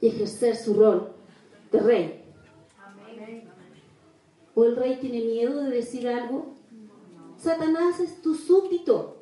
[0.02, 1.14] Y ejercer su rol
[1.72, 2.25] de rey.
[4.56, 6.56] ¿O el rey tiene miedo de decir algo?
[7.38, 9.18] Satanás es tu súbdito.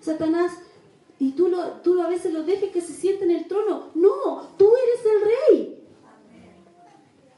[0.00, 0.52] Satanás,
[1.18, 3.90] y tú, lo, tú a veces lo dejes que se siente en el trono.
[3.94, 5.20] No, tú eres el
[5.56, 5.84] rey.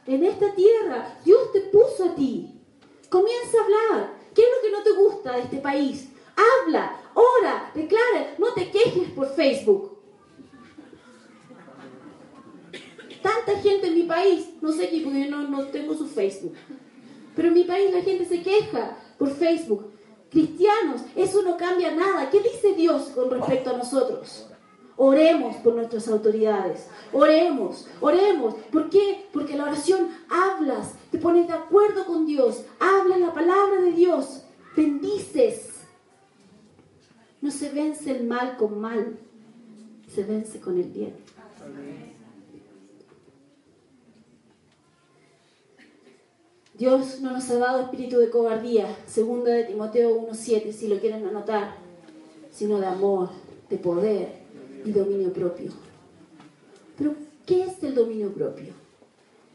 [0.06, 2.60] En esta tierra, Dios te puso a ti.
[3.08, 4.18] Comienza a hablar.
[4.34, 6.08] ¿Qué es lo que no te gusta de este país?
[6.36, 9.97] Habla, ora, declara, no te quejes por Facebook.
[13.28, 16.54] Tanta gente en mi país, no sé qué, porque yo no, no tengo su Facebook.
[17.36, 19.90] Pero en mi país la gente se queja por Facebook.
[20.30, 22.30] Cristianos, eso no cambia nada.
[22.30, 24.48] ¿Qué dice Dios con respecto a nosotros?
[24.96, 26.86] Oremos por nuestras autoridades.
[27.12, 28.54] Oremos, oremos.
[28.72, 29.26] ¿Por qué?
[29.30, 34.42] Porque la oración hablas, te pones de acuerdo con Dios, hablas la palabra de Dios,
[34.74, 35.82] bendices.
[37.42, 39.18] No se vence el mal con mal,
[40.12, 41.14] se vence con el bien.
[46.78, 51.26] Dios no nos ha dado espíritu de cobardía, segunda de Timoteo 1.7, si lo quieren
[51.26, 51.74] anotar,
[52.52, 53.30] sino de amor,
[53.68, 54.28] de poder
[54.84, 55.72] y dominio propio.
[56.96, 58.74] Pero, ¿qué es el dominio propio?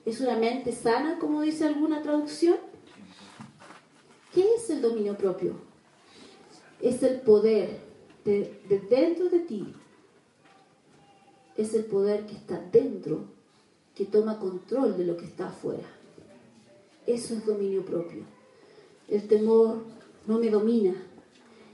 [0.06, 2.58] ¿Es una mente sana, como dice alguna traducción?
[4.34, 5.54] ¿Qué es el dominio propio?
[6.82, 7.80] Es el poder
[8.26, 9.74] de, de dentro de ti.
[11.56, 13.24] Es el poder que está dentro,
[13.96, 15.88] que toma control de lo que está afuera.
[17.06, 18.24] Eso es dominio propio.
[19.08, 19.84] El temor
[20.28, 20.96] no me domina.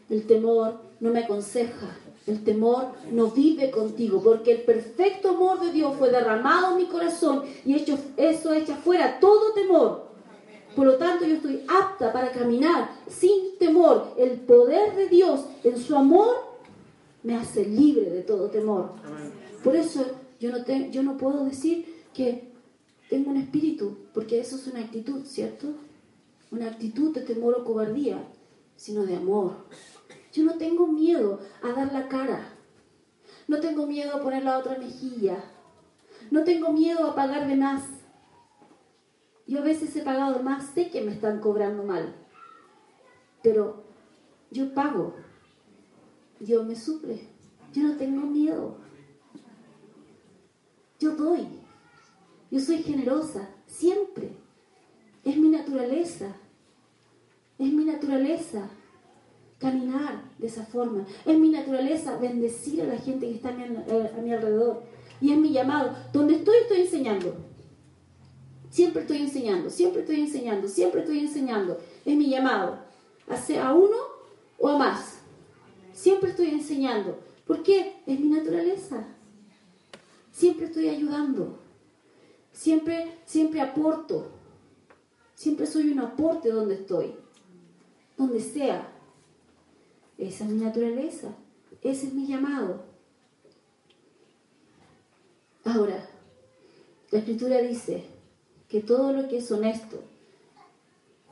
[0.10, 1.98] El temor no me aconseja.
[2.28, 6.86] El temor no vive contigo, porque el perfecto amor de Dios fue derramado en mi
[6.86, 10.10] corazón y hecho, eso echa fuera todo temor.
[10.76, 14.14] Por lo tanto, yo estoy apta para caminar sin temor.
[14.18, 16.36] El poder de Dios en su amor
[17.24, 18.92] me hace libre de todo temor.
[19.64, 20.06] Por eso
[20.40, 22.49] yo no, te, yo no puedo decir que
[23.10, 25.74] tengo un espíritu, porque eso es una actitud, ¿cierto?
[26.51, 28.24] Una actitud de temor o cobardía,
[28.76, 29.66] sino de amor.
[30.32, 32.53] Yo no tengo miedo a dar la cara.
[33.47, 35.43] No tengo miedo a poner la otra mejilla.
[36.30, 37.84] No tengo miedo a pagar de más.
[39.47, 42.14] Yo a veces he pagado más, sé que me están cobrando mal.
[43.41, 43.84] Pero
[44.51, 45.16] yo pago.
[46.39, 47.28] Dios me suple.
[47.74, 48.78] Yo no tengo miedo.
[50.99, 51.59] Yo doy.
[52.52, 54.32] Yo soy generosa, siempre.
[55.24, 56.36] Es mi naturaleza.
[57.58, 58.70] Es mi naturaleza
[59.60, 61.06] caminar de esa forma.
[61.26, 63.66] Es mi naturaleza bendecir a la gente que está a mi,
[64.24, 64.84] mi alrededor.
[65.22, 65.95] Y es mi llamado.
[66.14, 67.36] Donde estoy, estoy enseñando.
[68.70, 71.80] Siempre estoy enseñando, siempre estoy enseñando, siempre estoy enseñando.
[72.06, 72.78] Es mi llamado.
[73.28, 73.97] Hace a uno
[74.58, 75.20] o a más.
[75.91, 77.20] Siempre estoy enseñando.
[77.45, 77.95] ¿Por qué?
[78.06, 79.08] Es mi naturaleza.
[80.32, 81.58] Siempre estoy ayudando.
[82.60, 84.28] Siempre, siempre aporto.
[85.34, 87.14] Siempre soy un aporte donde estoy.
[88.18, 88.86] Donde sea.
[90.18, 91.30] Esa es mi naturaleza.
[91.82, 92.82] Ese es mi llamado.
[95.64, 96.05] Ahora,
[97.12, 98.03] la escritura dice
[98.68, 100.03] que todo lo que es honesto,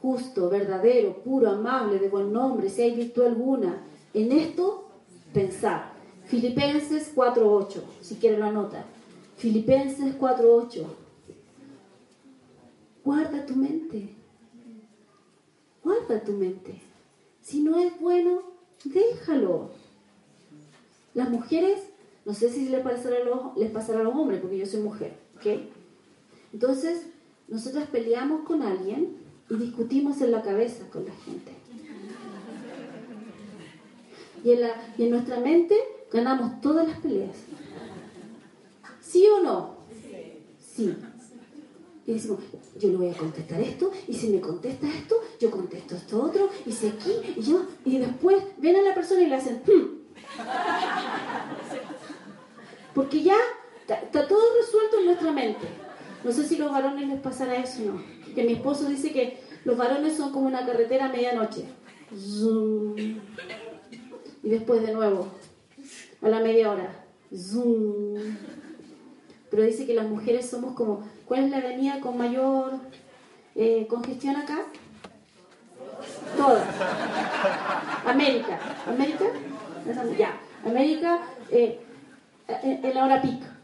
[0.01, 4.87] justo, verdadero, puro, amable, de buen nombre, si hay virtud alguna, en esto
[5.33, 5.91] pensar.
[6.23, 8.85] Filipenses 4.8, si quieren la nota.
[9.35, 10.85] Filipenses 4.8.
[13.07, 14.09] Guarda tu mente.
[15.81, 16.81] Guarda tu mente.
[17.41, 18.41] Si no es bueno,
[18.83, 19.69] déjalo.
[21.13, 21.83] Las mujeres,
[22.25, 23.23] no sé si les pasará a
[24.03, 25.61] los, hombres, porque yo soy mujer, ¿ok?
[26.51, 27.07] Entonces,
[27.47, 29.15] nosotras peleamos con alguien
[29.49, 31.53] y discutimos en la cabeza con la gente.
[34.43, 35.77] Y en, la, y en nuestra mente
[36.11, 37.37] ganamos todas las peleas.
[38.99, 39.77] ¿Sí o no?
[40.59, 40.93] Sí.
[42.07, 42.39] Y decimos,
[42.79, 46.49] yo le voy a contestar esto, y si me contesta esto, yo contesto esto otro,
[46.65, 49.97] y si aquí, y yo, y después ven a la persona y le hacen, hmm".
[52.95, 53.35] porque ya
[53.87, 55.67] está todo resuelto en nuestra mente.
[56.23, 58.01] No sé si los varones les pasará eso o no.
[58.33, 61.65] Que mi esposo dice que los varones son como una carretera a medianoche.
[64.43, 65.27] Y después de nuevo,
[66.21, 67.05] a la media hora.
[69.49, 72.73] Pero dice que las mujeres somos como, ¿cuál es la avenida con mayor
[73.55, 74.59] eh, congestión acá?
[76.35, 76.67] Todas.
[78.05, 78.59] América.
[78.87, 79.25] ¿América?
[80.17, 80.39] Ya.
[80.65, 81.79] América eh,
[82.47, 83.57] en, la hora pica.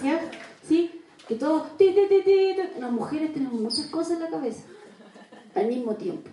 [0.00, 0.10] ¿Sí?
[0.66, 1.02] ¿Sí?
[1.28, 1.66] Que todo...
[2.78, 4.62] Las mujeres tenemos muchas cosas en la cabeza
[5.54, 6.30] al mismo tiempo.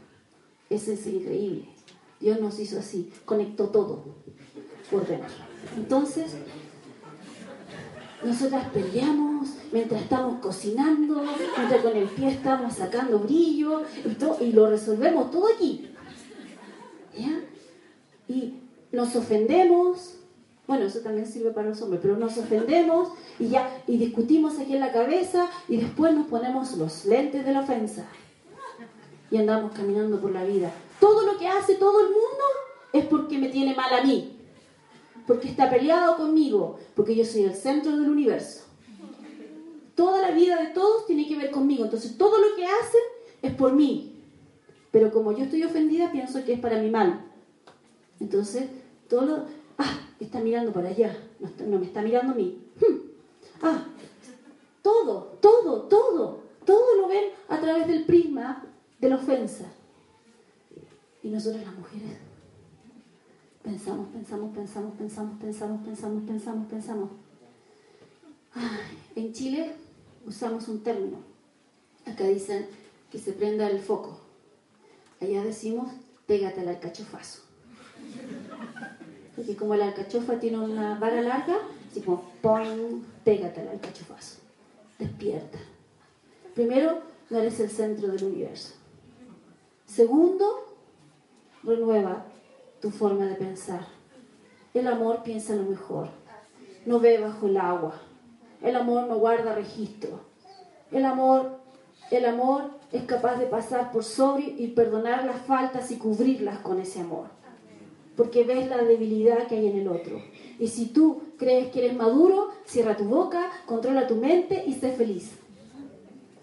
[0.69, 1.65] Eso es increíble.
[2.19, 4.03] Dios nos hizo así, conectó todo
[4.91, 5.29] por dentro.
[5.75, 6.35] Entonces,
[8.23, 11.24] nosotras peleamos mientras estamos cocinando,
[11.57, 13.84] mientras con el pie estamos sacando brillo
[14.41, 15.89] y, lo resolvemos todo aquí.
[18.28, 18.53] Y
[18.91, 20.15] nos ofendemos,
[20.67, 23.09] bueno, eso también sirve para los hombres, pero nos ofendemos
[23.39, 27.53] y ya, y discutimos aquí en la cabeza y después nos ponemos los lentes de
[27.53, 28.05] la ofensa
[29.32, 30.72] y andamos caminando por la vida.
[30.99, 32.43] Todo lo que hace todo el mundo
[32.93, 34.38] es porque me tiene mal a mí,
[35.28, 38.68] porque está peleado conmigo, porque yo soy el centro del universo.
[39.99, 43.01] Toda la vida de todos tiene que ver conmigo, entonces todo lo que hacen
[43.41, 44.15] es por mí.
[44.91, 47.25] Pero como yo estoy ofendida, pienso que es para mi mal.
[48.21, 48.69] Entonces,
[49.09, 49.45] todo lo...
[49.77, 51.17] Ah, está mirando para allá,
[51.67, 52.63] no, me está mirando a mí.
[52.79, 52.95] Hmm.
[53.61, 53.87] Ah,
[54.81, 58.63] todo, todo, todo, todo lo ven a través del prisma
[59.01, 59.65] de la ofensa.
[61.21, 62.19] Y nosotros las mujeres
[63.61, 67.09] pensamos, pensamos, pensamos, pensamos, pensamos, pensamos, pensamos, pensamos.
[69.17, 69.88] en Chile
[70.26, 71.17] usamos un término.
[72.05, 72.67] Acá dicen
[73.11, 74.20] que se prenda el foco.
[75.22, 75.91] Allá decimos,
[76.26, 77.41] pégate al alcachofazo.
[79.36, 81.57] Porque como la alcachofa tiene una vara larga,
[81.93, 84.39] decimos, pon, pégate al alcachofazo.
[84.97, 85.59] Despierta.
[86.55, 88.74] Primero, no eres el centro del universo.
[89.86, 90.76] Segundo,
[91.63, 92.26] renueva
[92.82, 93.88] tu forma de pensar.
[94.74, 96.09] El amor piensa lo mejor.
[96.86, 98.01] No ve bajo el agua.
[98.62, 100.22] El amor no guarda registro.
[100.91, 101.60] El amor,
[102.12, 106.80] el amor es capaz de pasar por sobre y perdonar las faltas y cubrirlas con
[106.80, 107.28] ese amor.
[108.16, 110.22] Porque ves la debilidad que hay en el otro.
[110.60, 114.91] Y si tú crees que eres maduro, cierra tu boca, controla tu mente y sé
[114.91, 115.32] feliz.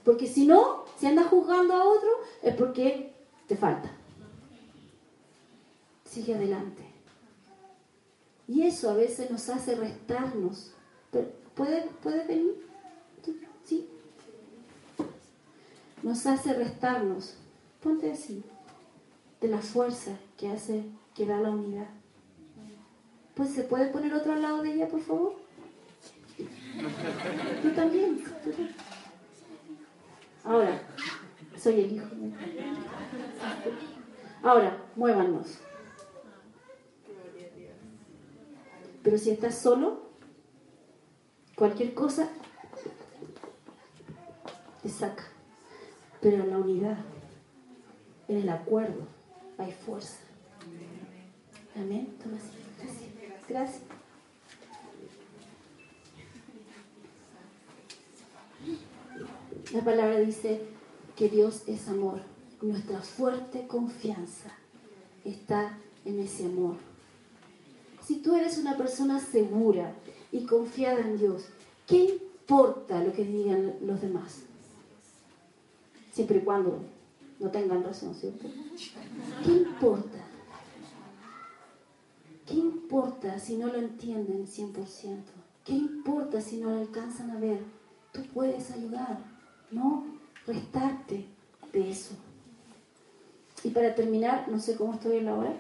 [0.05, 2.09] Porque si no, si andas juzgando a otro,
[2.43, 3.13] es porque
[3.47, 3.91] te falta.
[6.05, 6.83] Sigue adelante.
[8.49, 10.73] Y eso a veces nos hace restarnos.
[11.57, 12.67] ¿Puede, puede venir?
[13.65, 13.89] ¿Sí?
[16.03, 17.35] Nos hace restarnos.
[17.83, 18.45] Ponte así.
[19.41, 20.85] De la fuerza que hace,
[21.15, 21.89] que da la unidad.
[23.35, 25.35] Pues se puede poner otro al lado de ella, por favor.
[27.63, 28.23] Tú también.
[30.45, 30.81] Ahora,
[31.59, 32.07] soy el hijo.
[34.43, 35.59] Ahora, muévanos.
[39.03, 40.06] Pero si estás solo,
[41.57, 42.29] cualquier cosa
[44.83, 45.25] te saca.
[46.21, 46.99] Pero en la unidad,
[48.29, 49.07] en el acuerdo,
[49.59, 50.19] hay fuerza.
[51.75, 52.15] Amén.
[52.23, 52.43] Tomás,
[52.79, 53.11] gracias.
[53.49, 53.83] Gracias.
[59.73, 60.63] La palabra dice
[61.17, 62.21] que Dios es amor.
[62.63, 64.51] Nuestra fuerte confianza
[65.25, 66.77] está en ese amor.
[68.03, 69.93] Si tú eres una persona segura
[70.33, 71.47] y confiada en Dios,
[71.87, 74.43] ¿qué, importa lo que digan los demás?
[76.13, 76.79] Siempre y cuando
[77.41, 78.47] no tengan razón, ¿cierto?
[79.45, 80.19] ¿Qué importa?
[82.47, 85.19] ¿Qué importa si no lo entienden 100%?
[85.65, 87.59] ¿Qué importa si no lo alcanzan a ver?
[88.13, 89.19] Tú puedes ayudar,
[89.73, 90.07] no
[90.47, 91.27] restarte
[91.73, 92.15] de eso.
[93.65, 95.57] Y para terminar, no sé cómo estoy en la hora,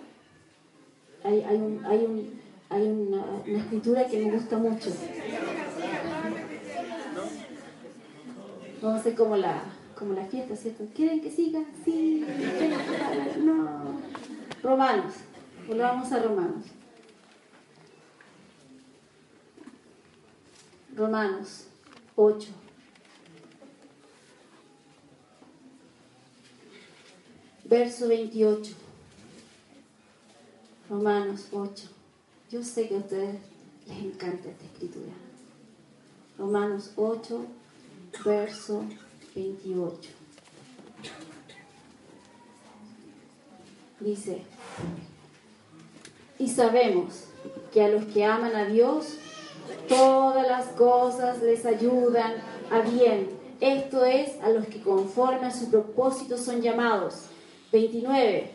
[1.24, 4.90] hay, hay, un, hay, un, hay una, una escritura que me gusta mucho.
[8.82, 9.62] Vamos a hacer como la,
[9.96, 10.84] como la fiesta, ¿cierto?
[10.94, 11.60] ¿Quieren que siga?
[11.84, 12.24] Sí.
[13.38, 14.00] No.
[14.62, 15.14] Romanos.
[15.66, 16.64] Volvamos a Romanos.
[20.94, 21.66] Romanos
[22.14, 22.48] 8.
[27.64, 28.74] Verso 28.
[30.88, 31.95] Romanos 8.
[32.48, 33.40] Yo sé que a ustedes
[33.88, 35.12] les encanta esta escritura.
[36.38, 37.44] Romanos 8,
[38.24, 38.84] verso
[39.34, 40.10] 28.
[43.98, 44.42] Dice,
[46.38, 47.24] y sabemos
[47.72, 49.14] que a los que aman a Dios,
[49.88, 52.34] todas las cosas les ayudan
[52.70, 53.28] a bien.
[53.60, 57.22] Esto es a los que conforme a su propósito son llamados.
[57.72, 58.52] 29.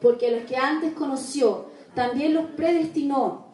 [0.00, 1.65] Porque a los que antes conoció,
[1.96, 3.46] también los predestinó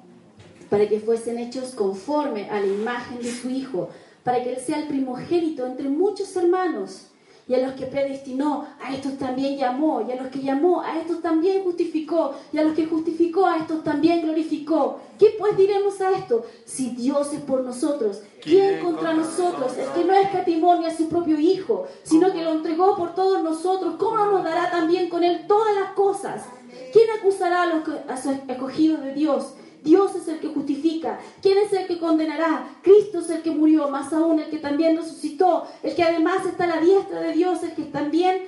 [0.68, 3.88] para que fuesen hechos conforme a la imagen de su Hijo
[4.24, 7.08] para que Él sea el primogénito entre muchos hermanos.
[7.48, 10.06] Y a los que predestinó, a estos también llamó.
[10.08, 12.34] Y a los que llamó, a estos también justificó.
[12.52, 15.00] Y a los que justificó, a estos también glorificó.
[15.18, 16.46] ¿Qué pues diremos a esto?
[16.64, 19.76] Si Dios es por nosotros, ¿quién contra nosotros?
[19.76, 23.42] El que no es patrimonio a su propio Hijo, sino que lo entregó por todos
[23.42, 26.44] nosotros, ¿cómo no nos dará también con Él todas las cosas?
[26.92, 27.88] ¿Quién acusará a los
[28.48, 29.54] escogidos de Dios?
[29.82, 31.18] Dios es el que justifica.
[31.40, 32.68] ¿Quién es el que condenará?
[32.82, 36.64] Cristo es el que murió, más aún el que también resucitó, el que además está
[36.64, 38.44] a la diestra de Dios, el que también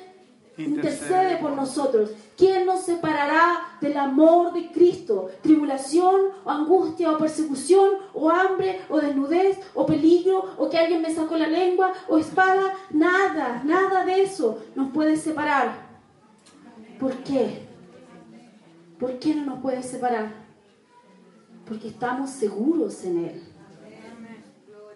[0.57, 2.11] intercede por nosotros.
[2.37, 5.31] ¿Quién nos separará del amor de Cristo?
[5.43, 11.13] ¿Tribulación o angustia o persecución o hambre o desnudez o peligro o que alguien me
[11.13, 12.75] sacó la lengua o espada?
[12.91, 15.95] Nada, nada de eso nos puede separar.
[17.01, 17.74] ¿Por qué?
[18.99, 20.45] ¿Por qué no nos puede separar?
[21.67, 23.43] porque estamos seguros en Él.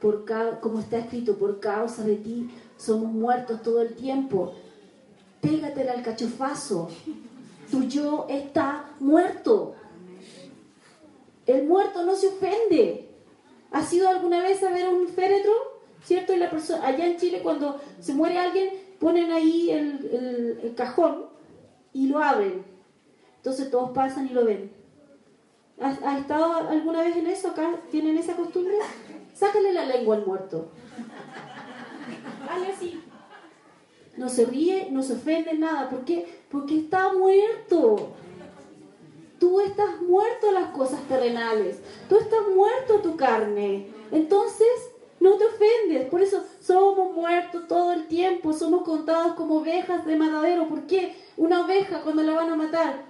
[0.01, 0.25] Por
[0.61, 4.55] como está escrito, por causa de ti somos muertos todo el tiempo.
[5.41, 6.89] Pégatela al cachofazo.
[7.71, 9.75] Tu yo está muerto.
[11.47, 13.09] El muerto no se ofende.
[13.73, 15.53] ¿Has ido alguna vez a ver un féretro?
[16.05, 16.33] ¿Cierto?
[16.33, 18.71] Y la persona, allá en Chile cuando se muere alguien,
[19.01, 21.27] ponen ahí el, el cajón
[21.93, 22.65] y lo abren.
[23.49, 24.71] Entonces todos pasan y lo ven.
[25.81, 27.49] ¿Has, estado alguna vez en eso?
[27.49, 28.75] ¿Acá tienen esa costumbre?
[29.33, 30.69] Sácale la lengua al muerto.
[32.47, 33.03] Hazle así.
[34.19, 35.89] No se ríe, no se ofende, nada.
[35.89, 36.29] ¿Por qué?
[36.51, 38.11] Porque está muerto.
[39.41, 41.81] Tú estás muerto a las cosas terrenales.
[42.11, 43.87] Tú estás muerto a tu carne.
[44.13, 44.69] Entonces,
[45.21, 46.07] no te ofendes.
[46.11, 48.53] Por eso somos muertos todo el tiempo.
[48.53, 50.69] Somos contados como ovejas de matadero.
[50.69, 51.17] ¿Por qué?
[51.39, 53.08] Una oveja cuando la van a matar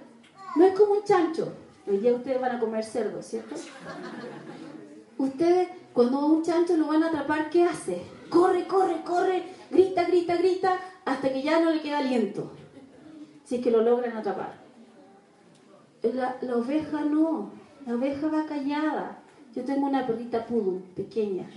[0.55, 1.53] no es como un chancho.
[1.87, 3.55] Hoy día ustedes van a comer cerdo, ¿cierto?
[5.17, 8.03] Ustedes, cuando un chancho lo van a atrapar, ¿qué hace?
[8.29, 12.51] Corre, corre, corre, grita, grita, grita, hasta que ya no le queda aliento.
[13.43, 14.53] Si es que lo logran atrapar.
[16.01, 17.51] La, oveja no,
[17.85, 19.19] la oveja va callada.
[19.55, 21.49] Yo tengo una perrita pudu, pequeña,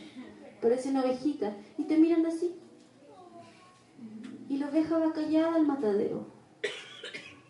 [0.60, 2.54] parece una ovejita, y te miran así.
[4.48, 6.31] Y la oveja va callada al matadero.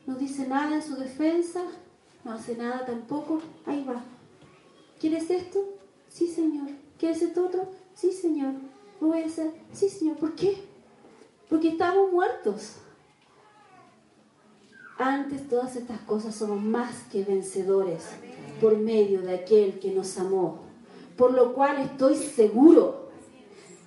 [0.06, 1.62] No dice nada en su defensa,
[2.24, 4.02] no hace nada tampoco, ahí va.
[5.00, 5.60] ¿Quieres esto?
[6.08, 6.68] Sí, Señor.
[6.98, 7.66] ¿Quieres esto otro?
[7.94, 8.54] Sí, Señor.
[9.00, 9.28] ¿Lo voy a?
[9.28, 10.16] Sí, Señor.
[10.16, 10.56] ¿Por qué?
[11.48, 12.76] Porque estamos muertos.
[14.98, 18.04] Antes todas estas cosas somos más que vencedores
[18.60, 20.60] por medio de aquel que nos amó.
[21.16, 23.01] Por lo cual estoy seguro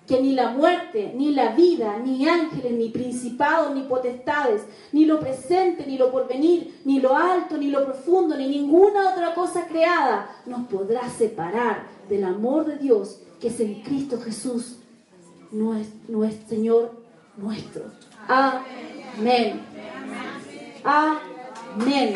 [0.07, 5.19] que ni la muerte, ni la vida, ni ángeles, ni principados, ni potestades, ni lo
[5.19, 10.29] presente, ni lo porvenir, ni lo alto, ni lo profundo, ni ninguna otra cosa creada
[10.45, 14.77] nos podrá separar del amor de Dios que es en Cristo Jesús,
[15.51, 16.91] nuestro, Señor
[17.37, 17.83] nuestro.
[18.27, 19.61] Amén.
[20.83, 22.15] Amén.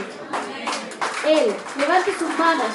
[1.27, 2.67] Él, levante sus manos,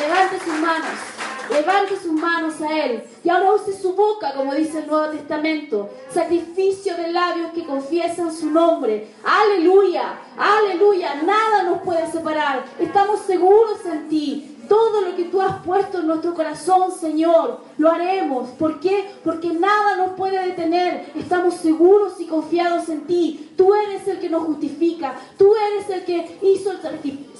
[0.00, 1.15] levante sus manos.
[1.50, 5.90] Levante sus manos a Él y ahora use su boca, como dice el Nuevo Testamento.
[6.12, 9.08] Sacrificio de labios que confiesan su nombre.
[9.24, 11.22] Aleluya, aleluya.
[11.22, 12.64] Nada nos puede separar.
[12.78, 14.55] Estamos seguros en ti.
[14.68, 18.50] Todo lo que tú has puesto en nuestro corazón, Señor, lo haremos.
[18.50, 19.10] ¿Por qué?
[19.22, 21.12] Porque nada nos puede detener.
[21.14, 23.52] Estamos seguros y confiados en ti.
[23.56, 25.14] Tú eres el que nos justifica.
[25.38, 26.78] Tú eres el que hizo el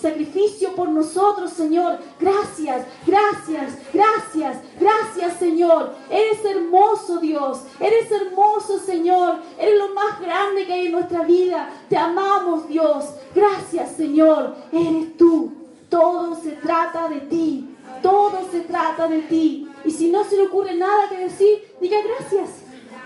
[0.01, 1.99] sacrificio por nosotros, Señor.
[2.20, 5.95] Gracias, gracias, gracias, gracias, Señor.
[6.11, 7.61] Eres hermoso, Dios.
[7.81, 9.37] Eres hermoso, Señor.
[9.59, 11.70] Eres lo más grande que hay en nuestra vida.
[11.89, 13.05] Te amamos, Dios.
[13.35, 14.55] Gracias, Señor.
[14.72, 15.66] Eres tú.
[15.89, 17.76] Todo se trata de ti.
[18.03, 19.68] Todo se trata de ti.
[19.84, 22.51] Y si no se le ocurre nada que decir, diga gracias,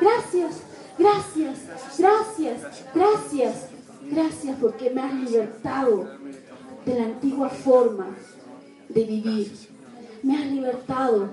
[0.01, 0.63] gracias,
[0.99, 3.69] gracias, gracias, gracias,
[4.11, 6.09] gracias porque me has libertado
[6.85, 8.17] de la antigua forma
[8.89, 9.53] de vivir.
[10.23, 11.31] Me has libertado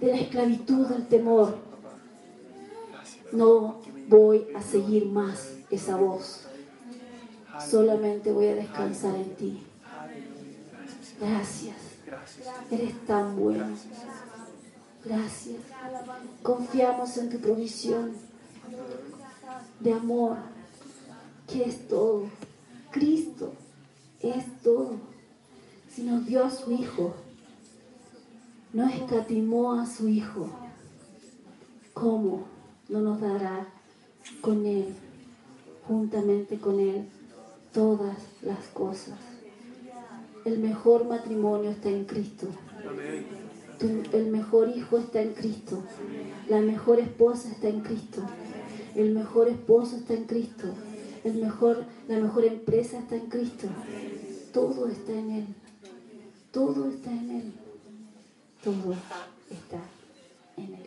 [0.00, 1.56] de la esclavitud del temor.
[3.32, 6.44] No voy a seguir más esa voz.
[7.68, 9.67] Solamente voy a descansar en ti.
[11.20, 11.76] Gracias.
[12.70, 13.66] Eres tan bueno.
[15.04, 15.56] Gracias.
[16.42, 18.12] Confiamos en tu provisión
[19.80, 20.36] de amor,
[21.46, 22.26] que es todo.
[22.90, 23.52] Cristo
[24.20, 24.96] es todo.
[25.90, 27.14] Si nos dio a su Hijo,
[28.72, 30.50] no escatimó a su Hijo,
[31.94, 32.44] ¿cómo
[32.88, 33.66] no nos dará
[34.40, 34.94] con Él,
[35.86, 37.08] juntamente con Él,
[37.72, 39.27] todas las cosas?
[40.48, 42.46] El mejor matrimonio está en Cristo.
[44.14, 45.82] el mejor hijo está en Cristo.
[46.48, 48.22] La mejor esposa está en Cristo.
[48.94, 50.68] El mejor esposo está en Cristo.
[51.22, 53.68] El mejor, la mejor empresa está en Cristo.
[54.54, 55.46] Todo está en Él.
[56.50, 57.52] Todo está en Él.
[58.64, 58.94] Todo
[59.50, 59.80] está
[60.56, 60.86] en Él.